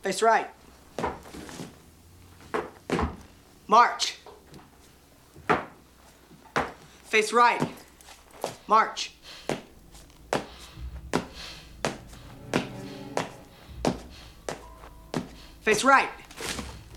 [0.02, 0.48] Face right.
[3.68, 4.18] March.
[7.04, 7.62] Face right.
[8.66, 9.12] March.
[15.62, 16.08] Face right.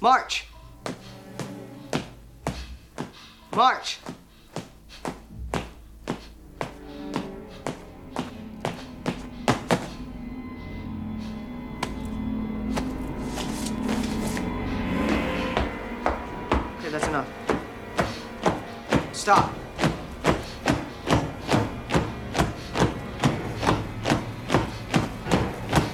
[0.01, 0.47] March.
[3.53, 3.99] March.
[19.25, 19.49] Stop.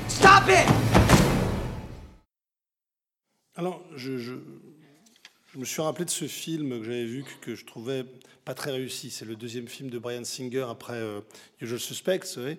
[0.10, 0.68] Stop it!
[3.56, 4.12] Alors, je,
[5.56, 8.04] me suis rappelé de ce film que j'avais vu que, je trouvais
[8.44, 9.12] pas très réussi.
[9.12, 11.22] C'est le deuxième film de Brian Singer après euh,
[11.62, 12.26] Usual Suspects.
[12.26, 12.58] savez.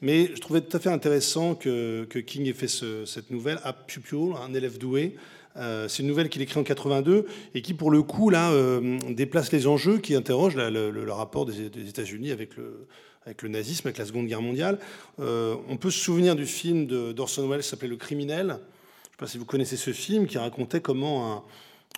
[0.00, 3.74] Mais je trouvais tout à fait intéressant que, King ait fait ce- cette nouvelle, A
[3.74, 5.16] Pupil, un élève doué.
[5.56, 8.98] Euh, c'est une nouvelle qu'il écrit en 82 et qui, pour le coup, là, euh,
[9.10, 12.86] déplace les enjeux, qui interroge la- le, le- rapport des, États-Unis avec le,
[13.24, 14.78] avec le nazisme, avec la Seconde Guerre mondiale.
[15.20, 18.46] Euh, on peut se souvenir du film d'Orson Welles qui s'appelait Le Criminel.
[18.46, 21.42] Je ne sais pas si vous connaissez ce film qui racontait comment un,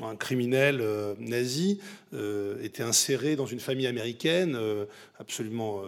[0.03, 1.81] un criminel euh, nazi
[2.13, 4.85] euh, était inséré dans une famille américaine euh,
[5.19, 5.83] absolument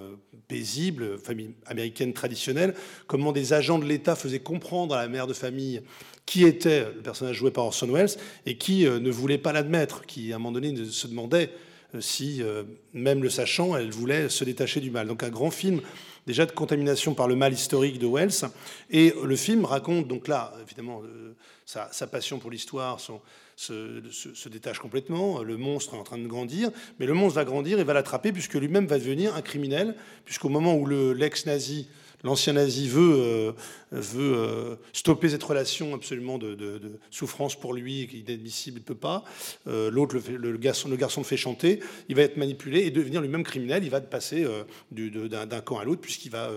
[0.48, 2.74] paisible, famille américaine traditionnelle,
[3.06, 5.82] comment des agents de l'État faisaient comprendre à la mère de famille
[6.24, 10.32] qui était le personnage joué par Orson Welles et qui ne voulait pas l'admettre, qui
[10.32, 11.50] à un moment donné se demandait
[12.00, 12.42] si,
[12.92, 15.06] même le sachant, elle voulait se détacher du mal.
[15.06, 15.80] Donc un grand film
[16.26, 18.50] déjà de contamination par le mal historique de Wells.
[18.90, 21.02] Et le film raconte, donc là, évidemment,
[21.64, 23.20] sa, sa passion pour l'histoire, son,
[23.59, 25.42] se, détache complètement.
[25.42, 28.32] Le monstre est en train de grandir, mais le monstre va grandir et va l'attraper
[28.32, 29.94] puisque lui-même va devenir un criminel,
[30.24, 31.88] puisqu'au moment où l'ex-nazi
[32.25, 33.53] l'ancien nazi veut, euh,
[33.93, 38.95] euh, stopper cette relation absolument de, souffrance pour lui, qui est inadmissible, il ne peut
[38.95, 39.25] pas.
[39.66, 43.21] Euh, l'autre, le, garçon, le garçon le fait chanter, il va être manipulé et devenir
[43.21, 43.85] lui-même criminel.
[43.85, 44.47] Il va passer
[44.91, 46.51] d'un camp à l'autre puisqu'il va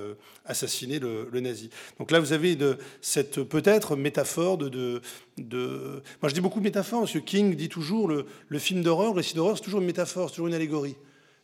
[0.46, 1.70] assassiner le, nazi.
[2.00, 2.58] Donc là, vous avez
[3.02, 5.02] cette peut-être métaphore de,
[5.38, 9.14] Moi, je dis beaucoup de métaphores, parce que King dit toujours le, le film d'horreur,
[9.14, 10.96] le récit d'horreur, c'est toujours une métaphore, c'est toujours une allégorie.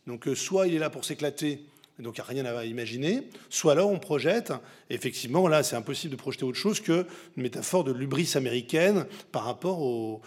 [0.06, 1.60] Donc soit il est là pour s'éclater
[1.98, 3.28] donc il n'y a rien à imaginer.
[3.50, 4.52] Soit alors on projette,
[4.90, 7.04] effectivement, là c'est impossible de projeter autre chose qu'une
[7.36, 10.20] métaphore de l'ubris américaine par rapport au,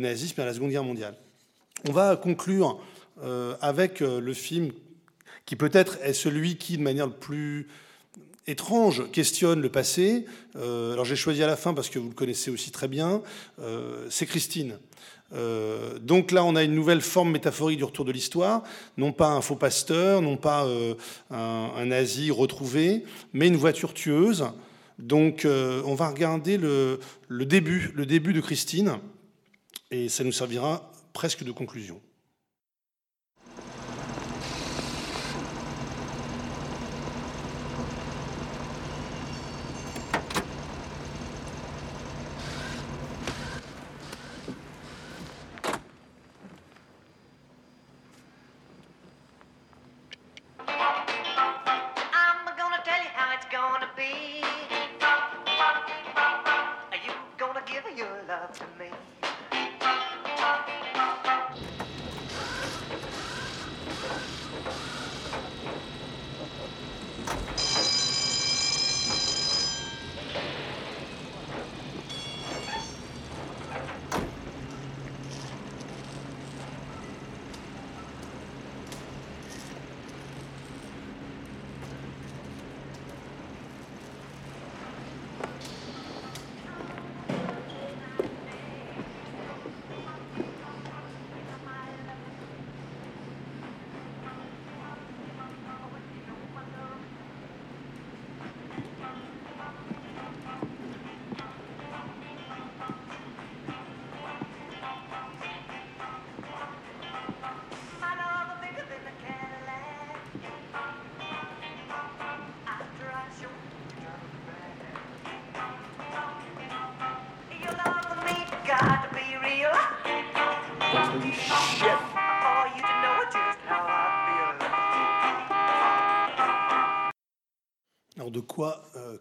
[0.00, 1.14] nazisme et à la Seconde Guerre mondiale.
[1.88, 2.80] On va conclure
[3.22, 4.72] euh, avec euh, le film
[5.44, 7.66] qui peut-être est celui qui, de manière le plus
[8.46, 10.26] étrange, questionne le passé.
[10.56, 13.22] Euh, alors j'ai choisi à la fin parce que vous le connaissez aussi très bien.
[14.10, 14.78] c'est Christine.
[15.34, 18.62] Euh, donc là, on a une nouvelle forme métaphorique du retour de l'histoire,
[18.96, 20.94] non pas un faux pasteur, non pas euh,
[21.30, 24.46] un, nazi retrouvé, mais une voiture tueuse.
[24.98, 28.98] Donc euh, on va regarder le, le, début, le début de Christine,
[29.90, 32.00] et ça nous servira presque de conclusion.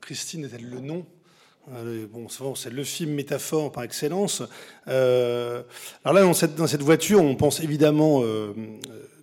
[0.02, 1.06] Christine est-elle le nom
[1.74, 4.44] euh, Bon, c'est le film métaphore par excellence.
[4.88, 5.64] Euh,
[6.04, 8.24] alors là, dans cette, voiture, on pense évidemment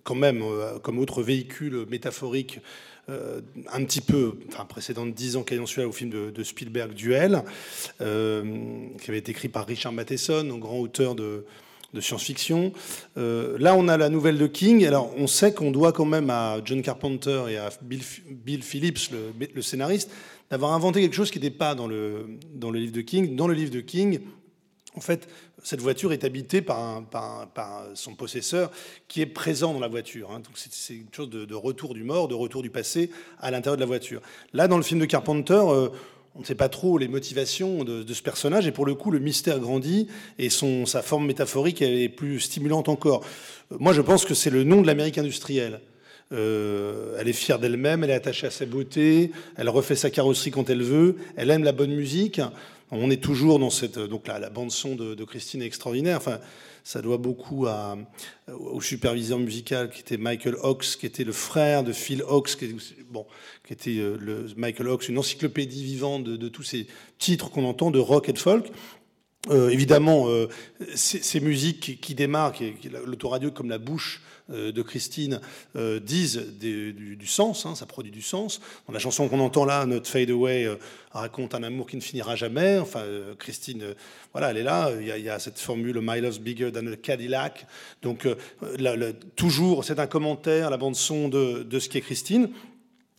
[0.03, 0.43] quand même
[0.81, 2.59] comme autre véhicule métaphorique
[3.07, 7.43] un petit peu, enfin précédent de 10 ans celui-là au film de, Spielberg Duel,
[7.97, 11.45] qui avait été écrit par Richard Matheson, grand auteur de,
[11.99, 12.71] science-fiction.
[13.17, 14.85] Euh, là, on a la nouvelle de King.
[14.85, 19.11] Alors, on sait qu'on doit quand même à John Carpenter et à Bill Phillips,
[19.55, 20.11] le, scénariste,
[20.49, 23.35] d'avoir inventé quelque chose qui n'était pas dans le, dans le livre de King.
[23.35, 24.19] Dans le livre de King,
[24.95, 25.29] en fait,
[25.63, 27.03] cette voiture est habitée par,
[27.93, 28.71] son possesseur
[29.07, 30.31] qui est présent dans la voiture.
[30.31, 30.39] Hein.
[30.39, 33.81] Donc c'est une chose de, retour du mort, de retour du passé à l'intérieur de
[33.81, 34.21] la voiture.
[34.53, 35.89] Là, dans le film de Carpenter, euh,
[36.35, 39.19] on ne sait pas trop les motivations de, ce personnage, et pour le coup, le
[39.19, 43.23] mystère grandit, et son, sa forme métaphorique est plus stimulante encore.
[43.71, 45.81] Euh, moi, je pense que c'est le nom de l'Amérique industrielle.
[46.31, 50.51] Euh, elle est fière d'elle-même, elle est attachée à sa beauté, elle refait sa carrosserie
[50.51, 52.41] quand elle veut, elle aime la bonne musique.
[52.91, 53.99] On est toujours dans cette...
[53.99, 56.17] Donc là, la bande-son de, de, Christine est extraordinaire.
[56.17, 56.39] Enfin,
[56.83, 57.97] ça doit beaucoup à,
[58.47, 62.75] au superviseur musical qui était Michael Hawks, qui était le frère de Phil Hawks, qui,
[63.11, 63.27] bon,
[63.67, 66.87] qui était euh, le, Michael Hawks, une encyclopédie vivante de, tous ces
[67.19, 68.71] titres qu'on entend de rock et de folk.
[69.49, 70.49] Euh, évidemment, euh,
[70.95, 75.39] ces, musiques qui démarrent, qui, qui- l'autoradio comme la bouche euh, de Christine,
[76.01, 78.59] disent du, sens, hein, ça produit du sens.
[78.87, 80.67] Dans la chanson qu'on entend là, Not Fade Away,
[81.11, 82.79] raconte un amour qui ne finira jamais.
[82.79, 83.03] Enfin,
[83.37, 83.95] Christine,
[84.33, 84.91] voilà, elle est là.
[84.99, 87.65] Il y, a, cette formule My love's bigger than a Cadillac.
[88.01, 88.27] Donc,
[89.37, 92.49] toujours, c'est un commentaire, la bande-son de, de ce qu'est Christine.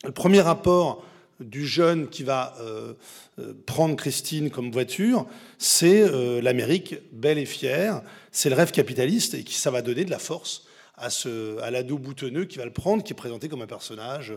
[0.05, 1.05] Le premier rapport
[1.41, 2.95] du jeune qui va euh,
[3.39, 5.27] euh, prendre Christine comme voiture,
[5.59, 10.05] c'est euh, l'Amérique belle et fière, c'est le rêve capitaliste et qui ça va donner
[10.05, 10.67] de la force
[10.97, 11.09] à,
[11.63, 14.35] à l'ado boutonneux qui va le prendre, qui est présenté comme un personnage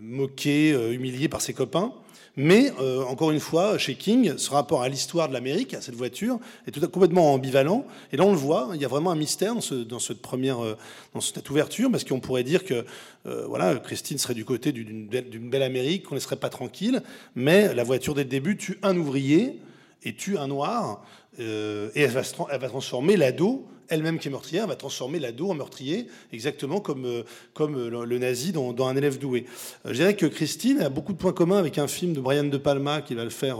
[0.00, 1.92] moqué, humilié par ses copains.
[2.36, 5.94] Mais euh, encore une fois, chez King, ce rapport à l'histoire de l'Amérique, à cette
[5.94, 7.86] voiture, est tout à- complètement ambivalent.
[8.12, 10.20] Et là, on le voit, il y a vraiment un mystère dans, ce- dans cette
[10.20, 10.76] première, euh,
[11.14, 12.84] dans cette ouverture, parce qu'on pourrait dire que
[13.26, 17.02] euh, voilà, Christine serait du côté d'une belle, Amérique, qu'on ne laisserait pas tranquille,
[17.36, 19.60] mais la voiture dès le début tue un ouvrier
[20.02, 21.04] et tue un noir,
[21.38, 25.50] euh, et elle va, elle va transformer l'ado, elle-même qui est meurtrière, va transformer l'ado
[25.50, 27.22] en meurtrier, exactement comme, euh,
[27.52, 29.46] comme euh, le, nazi dans, un élève doué.
[29.86, 32.44] Euh, je dirais que Christine a beaucoup de points communs avec un film de Brian
[32.44, 33.58] De Palma qui va le faire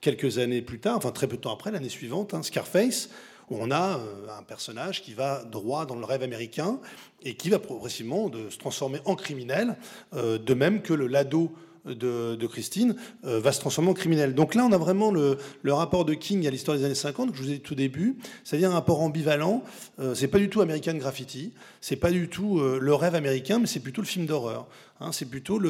[0.00, 3.10] quelques années plus tard, enfin très peu de temps après, l'année suivante, hein, Scarface,
[3.50, 4.00] où on a
[4.36, 6.80] un personnage qui va droit dans le rêve américain
[7.22, 9.76] et qui va progressivement de se transformer en criminel,
[10.12, 11.52] de même que le lado
[11.86, 14.34] de, Christine euh, va se transformer en criminel.
[14.34, 17.36] Donc là, on a vraiment le, rapport de King à l'histoire des années 50 que
[17.36, 19.62] je vous ai dit tout début, c'est-à-dire un rapport ambivalent.
[19.98, 23.58] Euh, c'est pas du tout American Graffiti, c'est pas du tout euh, le rêve américain,
[23.58, 24.66] mais c'est plutôt le film d'horreur.
[25.00, 25.60] Hein, c'est plutôt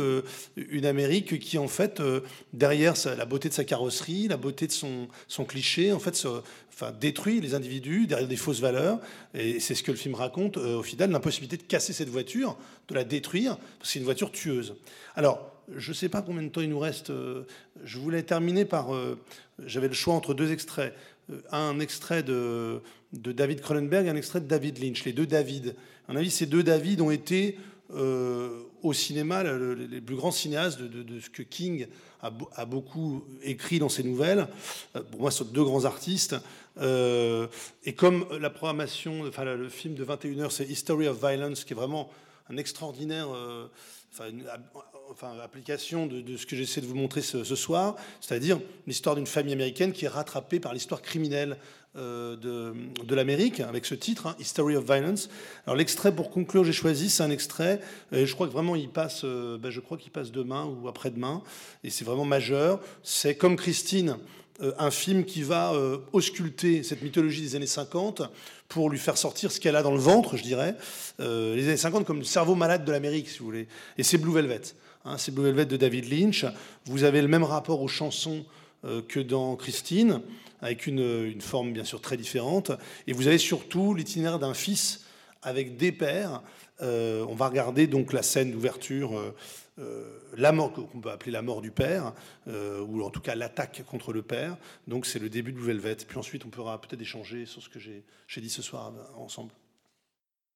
[0.57, 2.21] une Amérique qui, en fait, euh,
[2.53, 5.09] derrière la beauté de sa carrosserie, la beauté de son,
[5.47, 6.29] cliché, en fait, se,
[7.01, 9.01] détruit les individus derrière des fausses valeurs.
[9.35, 12.57] Et c'est ce que le film raconte, au final, l'impossibilité de casser cette voiture,
[12.89, 14.77] de la détruire, parce que c'est une voiture tueuse.
[15.17, 17.11] Alors, je ne sais pas combien de temps il nous reste.
[17.11, 17.43] euh,
[17.85, 18.95] Je voulais terminer par.
[18.95, 19.19] euh,
[19.65, 20.95] J'avais le choix entre deux extraits.
[21.33, 22.81] Euh, Un extrait de,
[23.13, 25.75] David Cronenberg et un extrait de David Lynch, les deux David.
[26.09, 27.59] À mon avis, ces deux David ont été
[28.83, 31.87] au cinéma le- le- les plus grands cinéastes de, ce que King
[32.21, 34.49] a, beau- a beaucoup écrit dans ses nouvelles.
[35.13, 36.35] Pour moi, ce sont deux grands artistes.
[36.81, 41.77] Et comme la programmation, enfin le film de 21h, c'est History of Violence, qui est
[41.77, 42.11] vraiment
[42.51, 43.29] un extraordinaire
[45.11, 49.53] enfin, application de, ce que j'essaie de vous montrer ce, soir, c'est-à-dire l'histoire d'une famille
[49.53, 51.57] américaine qui est rattrapée par l'histoire criminelle
[51.97, 55.29] euh, de, l'Amérique, avec ce titre, hein, History of Violence.
[55.67, 57.81] Alors l'extrait pour conclure, j'ai choisi, c'est un extrait,
[58.13, 60.89] et je crois que vraiment il passe, euh, ben, je crois qu'il passe demain ou
[60.89, 61.43] après-demain,
[61.85, 62.81] et c'est vraiment majeur.
[63.03, 64.19] C'est comme Christine,
[64.61, 65.73] euh, un film qui va
[66.13, 68.23] ausculter cette mythologie des années 50
[68.69, 70.75] pour lui faire sortir ce qu'elle a dans le ventre, je dirais.
[71.19, 73.69] Les années 50 comme le cerveau malade de l'Amérique, si vous voulez.
[73.97, 74.63] Et c'est Blue Velvet.
[75.07, 76.45] Hein, c'est Blue Velvet de David Lynch.
[76.87, 78.45] Vous avez le même rapport aux chansons
[78.85, 80.21] euh, que dans Christine,
[80.61, 82.73] avec une, forme bien sûr très différente.
[83.07, 85.05] Et vous avez surtout l'itinéraire d'un fils
[85.43, 86.43] avec des pères.
[86.83, 89.17] Euh, on va regarder donc la scène d'ouverture,
[89.79, 92.13] euh, la mort qu'on peut appeler la mort du père,
[92.49, 94.57] ou en tout cas l'attaque contre le père.
[94.89, 95.99] Donc c'est le début de Blue Velvet.
[96.09, 99.53] Puis ensuite on pourra peut-être échanger sur ce que j'ai dit ce soir ensemble.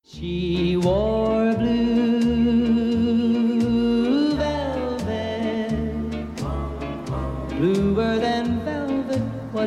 [0.03, 3.50] She wore blue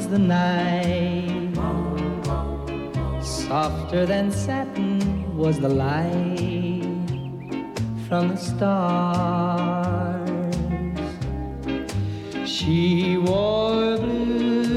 [0.08, 1.54] the night.
[3.22, 6.84] Softer than satin was the light
[8.08, 10.24] from the stars.
[12.50, 14.74] She wore blue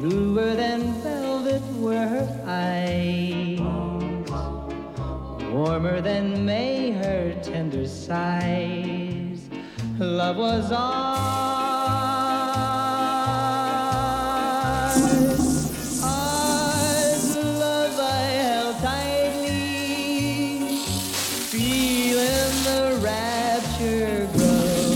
[0.00, 3.60] Bluer than velvet were her eyes,
[5.52, 8.77] warmer than May her tender sighs.
[10.00, 10.78] Love was ours,
[16.04, 17.36] ours.
[17.36, 20.60] Love I held tightly,
[21.50, 24.86] feeling the rapture grow.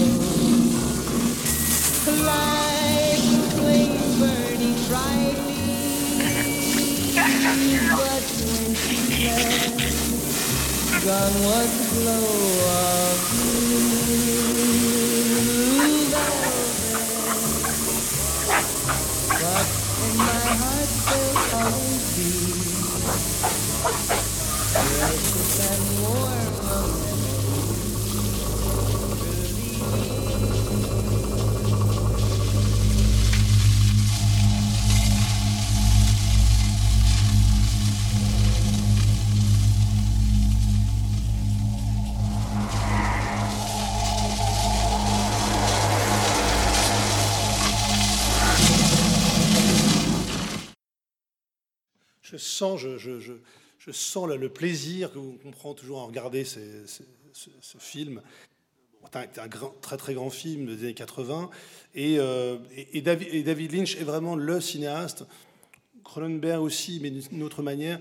[2.22, 5.66] Like the flames burning brightly,
[7.90, 9.82] but when she left,
[11.04, 13.01] gone was the glow
[52.32, 53.40] je sens, je, je,
[53.84, 56.58] je sens le, le plaisir que qu'on prend toujours à regarder ce,
[57.78, 58.22] film.
[59.12, 59.48] C'est un,
[59.80, 61.50] très très grand film des années 80.
[61.94, 62.58] Et, euh,
[63.02, 65.24] David, et David Lynch est vraiment le cinéaste,
[66.04, 67.98] Cronenberg aussi, mais d'une autre manière,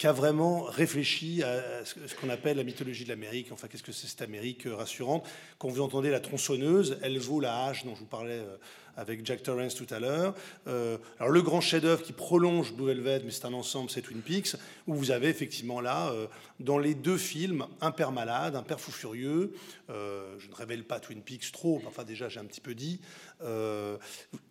[0.00, 3.48] qui a vraiment réfléchi à ce qu'on appelle la mythologie de l'Amérique.
[3.52, 5.28] Enfin, qu'est-ce que c'est cette Amérique euh, rassurante
[5.58, 8.56] Quand vous entendez la tronçonneuse, elle vaut la hache dont je vous parlais euh,
[8.96, 10.34] avec Jack Torrance tout à l'heure.
[10.68, 14.56] Euh, alors, le grand chef-d'œuvre qui prolonge Blue mais c'est un ensemble, c'est Twin Peaks,
[14.86, 16.14] où vous avez effectivement là,
[16.60, 19.52] dans les deux films, un père malade, un père fou furieux.
[19.90, 23.00] Je ne révèle pas Twin Peaks trop, enfin, déjà, j'ai un petit peu dit.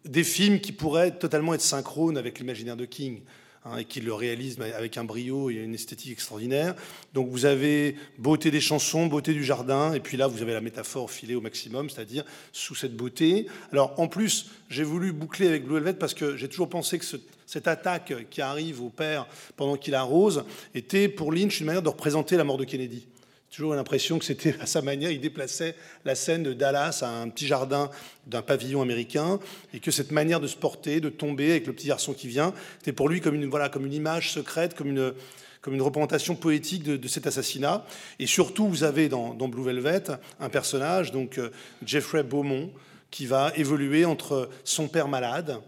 [0.06, 3.24] Des films qui pourraient totalement être synchrones avec l'imaginaire de King
[3.66, 6.76] hein, et qui le réalise avec un brio et une esthétique extraordinaire.
[7.14, 10.62] Donc vous avez beauté des chansons, beauté du jardin, et puis là vous avez la
[10.62, 13.48] métaphore filée au maximum, c'est-à-dire sous cette beauté.
[13.72, 17.06] Alors en plus, j'ai voulu boucler avec Blue Velvet parce que j'ai toujours pensé que
[17.06, 20.44] ce- cette attaque qui arrive au père pendant qu'il arrose
[20.76, 23.08] était pour Lynch une manière de représenter la mort de Kennedy.
[23.52, 25.76] Toujours l'impression que c'était à sa manière, il déplaçait
[26.06, 27.90] la scène de Dallas à un petit jardin
[28.28, 29.40] d'un pavillon américain,
[29.74, 32.54] et que cette manière de se porter, de tomber avec le petit garçon qui vient,
[32.78, 35.14] c'était pour lui comme une, voilà, comme une image secrète, comme une,
[35.62, 37.86] comme une représentation poétique de, cet assassinat.
[38.20, 40.04] Et surtout, vous avez dans, dans Blue Velvet
[40.40, 41.50] un personnage, donc euh,
[41.84, 42.72] Jeffrey Beaumont,
[43.10, 45.60] qui va évoluer entre son père malade,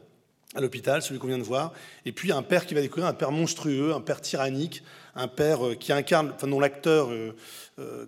[0.54, 1.72] à l'hôpital, celui qu'on vient de voir,
[2.06, 4.84] et puis un père qui va découvrir un père monstrueux, un père tyrannique,
[5.16, 7.36] un père euh, qui incarne, enfin dont l'acteur euh,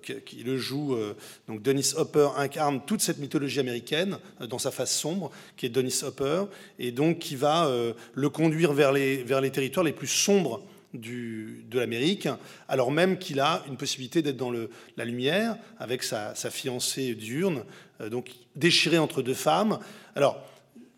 [0.02, 1.16] qui, qui le joue, euh,
[1.48, 5.70] donc Dennis Hopper incarne toute cette mythologie américaine euh, dans sa face sombre, qui est
[5.70, 6.46] Dennis Hopper,
[6.80, 10.64] et donc qui va euh, le conduire vers les, vers les territoires les plus sombres
[10.94, 12.28] de l'Amérique,
[12.68, 17.64] alors même qu'il a une possibilité d'être dans la lumière avec sa, fiancée diurne,
[18.02, 19.80] euh, donc déchirée entre deux femmes.
[20.16, 20.44] Alors,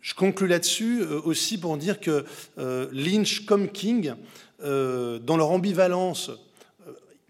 [0.06, 2.24] je conclus là-dessus euh, aussi pour dire que
[2.58, 4.14] euh, Lynch comme King,
[4.62, 6.30] euh, dans leur ambivalence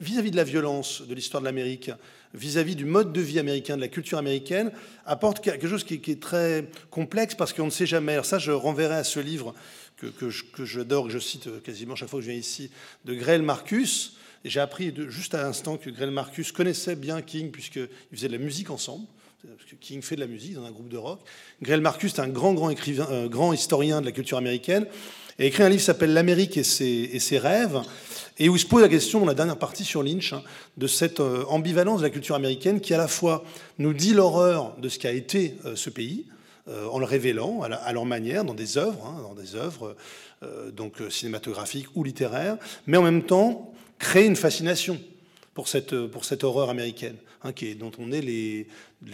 [0.00, 1.90] vis-à-vis de la violence de l'histoire de l'Amérique,
[2.34, 4.70] vis-à-vis du mode de vie américain, de la culture américaine,
[5.06, 8.12] apporte quelque chose qui, est très complexe parce qu'on ne sait jamais.
[8.12, 9.54] Alors ça, je renverrai à ce livre
[9.96, 12.70] que, que je- que j'adore, que je cite quasiment chaque fois que je viens ici,
[13.04, 14.16] de Grail Marcus.
[14.44, 18.28] Et j'ai appris de- juste à l'instant que Grail Marcus connaissait bien King puisqu'ils faisaient
[18.28, 19.06] de la musique ensemble
[19.54, 21.20] parce que King fait de la musique dans un groupe de rock.
[21.62, 24.86] Grell Marcus est un grand, grand écrivain, euh, grand historien de la culture américaine,
[25.38, 27.80] et a écrit un livre qui s'appelle L'Amérique et ses, et ses rêves,
[28.38, 30.42] et où il se pose la question, dans la dernière partie sur Lynch, hein,
[30.76, 33.44] de cette euh, ambivalence de la culture américaine qui à la fois
[33.78, 36.26] nous dit l'horreur de ce qu'a été euh, ce pays,
[36.90, 39.94] en le révélant à, leur manière dans des œuvres, hein, dans des œuvres
[40.72, 42.56] donc cinématographiques ou littéraires,
[42.88, 45.00] mais en même temps créer une fascination
[45.56, 48.68] pour cette, pour cette horreur américaine, hein, qui est, dont on est les,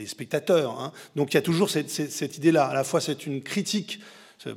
[0.06, 0.72] spectateurs.
[0.80, 0.92] hein.
[1.14, 2.64] Donc il y a toujours cette, idée-là.
[2.64, 4.00] À la fois, c'est une critique.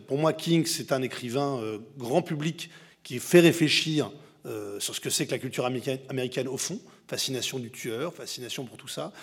[0.08, 2.72] Pour moi, King, c'est un écrivain euh, grand public
[3.04, 4.12] qui fait réfléchir
[4.48, 8.16] euh, sur ce que c'est que la culture américaine, américaine au fond, fascination du tueur,
[8.16, 9.14] fascination pour tout ça,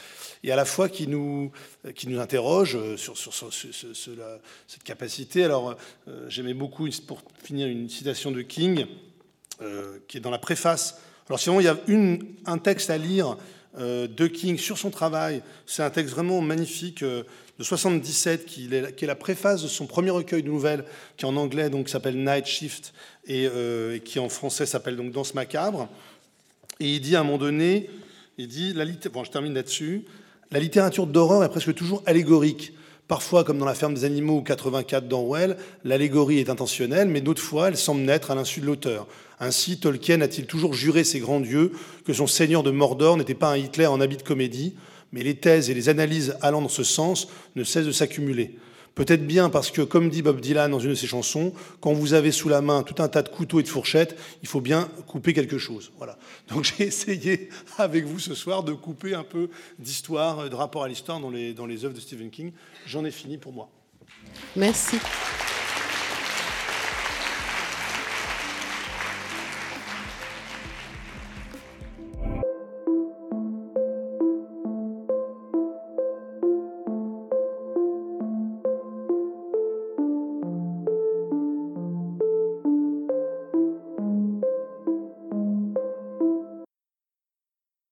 [0.45, 1.51] et à la fois qui nous,
[1.85, 5.43] euh, qui nous interroge sur, sur, cette capacité.
[5.43, 5.75] Alors,
[6.29, 8.87] j'aimais beaucoup, pour finir, une citation de King
[10.07, 11.01] qui est dans la préface.
[11.29, 11.79] Alors sinon, il y a
[12.47, 13.37] un texte à lire
[13.79, 15.43] euh, de King sur son travail.
[15.67, 17.23] C'est un texte vraiment magnifique euh,
[17.59, 20.85] de 77 qui est, qui est la préface de son premier recueil de nouvelles,
[21.17, 22.93] qui en anglais donc s'appelle Night Shift
[23.27, 25.89] et, euh, et qui en français s'appelle donc Danse macabre.
[26.81, 27.89] Et il dit à un moment donné,
[28.37, 28.75] il dit,
[29.13, 30.05] bon, je termine là-dessus,
[30.51, 32.75] la littérature d'horreur est presque toujours allégorique.
[33.13, 37.43] Parfois, comme dans La ferme des animaux ou 84 d'Orwell, l'allégorie est intentionnelle, mais d'autres
[37.43, 39.07] fois, elle semble naître à l'insu de l'auteur.
[39.39, 41.73] Ainsi, Tolkien a-t-il toujours juré ses grands dieux
[42.07, 44.77] que son seigneur de Mordor n'était pas un Hitler en habit de comédie,
[45.13, 48.57] mais les thèses et les analyses allant dans ce sens ne cessent de s'accumuler.
[48.95, 52.13] Peut-être bien parce que, comme dit Bob Dylan dans une de ses chansons, quand vous
[52.13, 54.89] avez sous la main tout un tas de couteaux et de fourchettes, il faut bien
[55.07, 55.93] couper quelque chose.
[55.97, 56.19] Voilà.
[56.49, 57.49] Donc j'ai essayé
[57.79, 59.49] avec vous ce soir de couper un peu
[59.79, 62.53] d'histoire, de rapport à l'histoire dans les, dans les œuvres de Stephen King.
[62.87, 63.71] J'en ai fini pour moi.
[64.57, 64.99] Merci.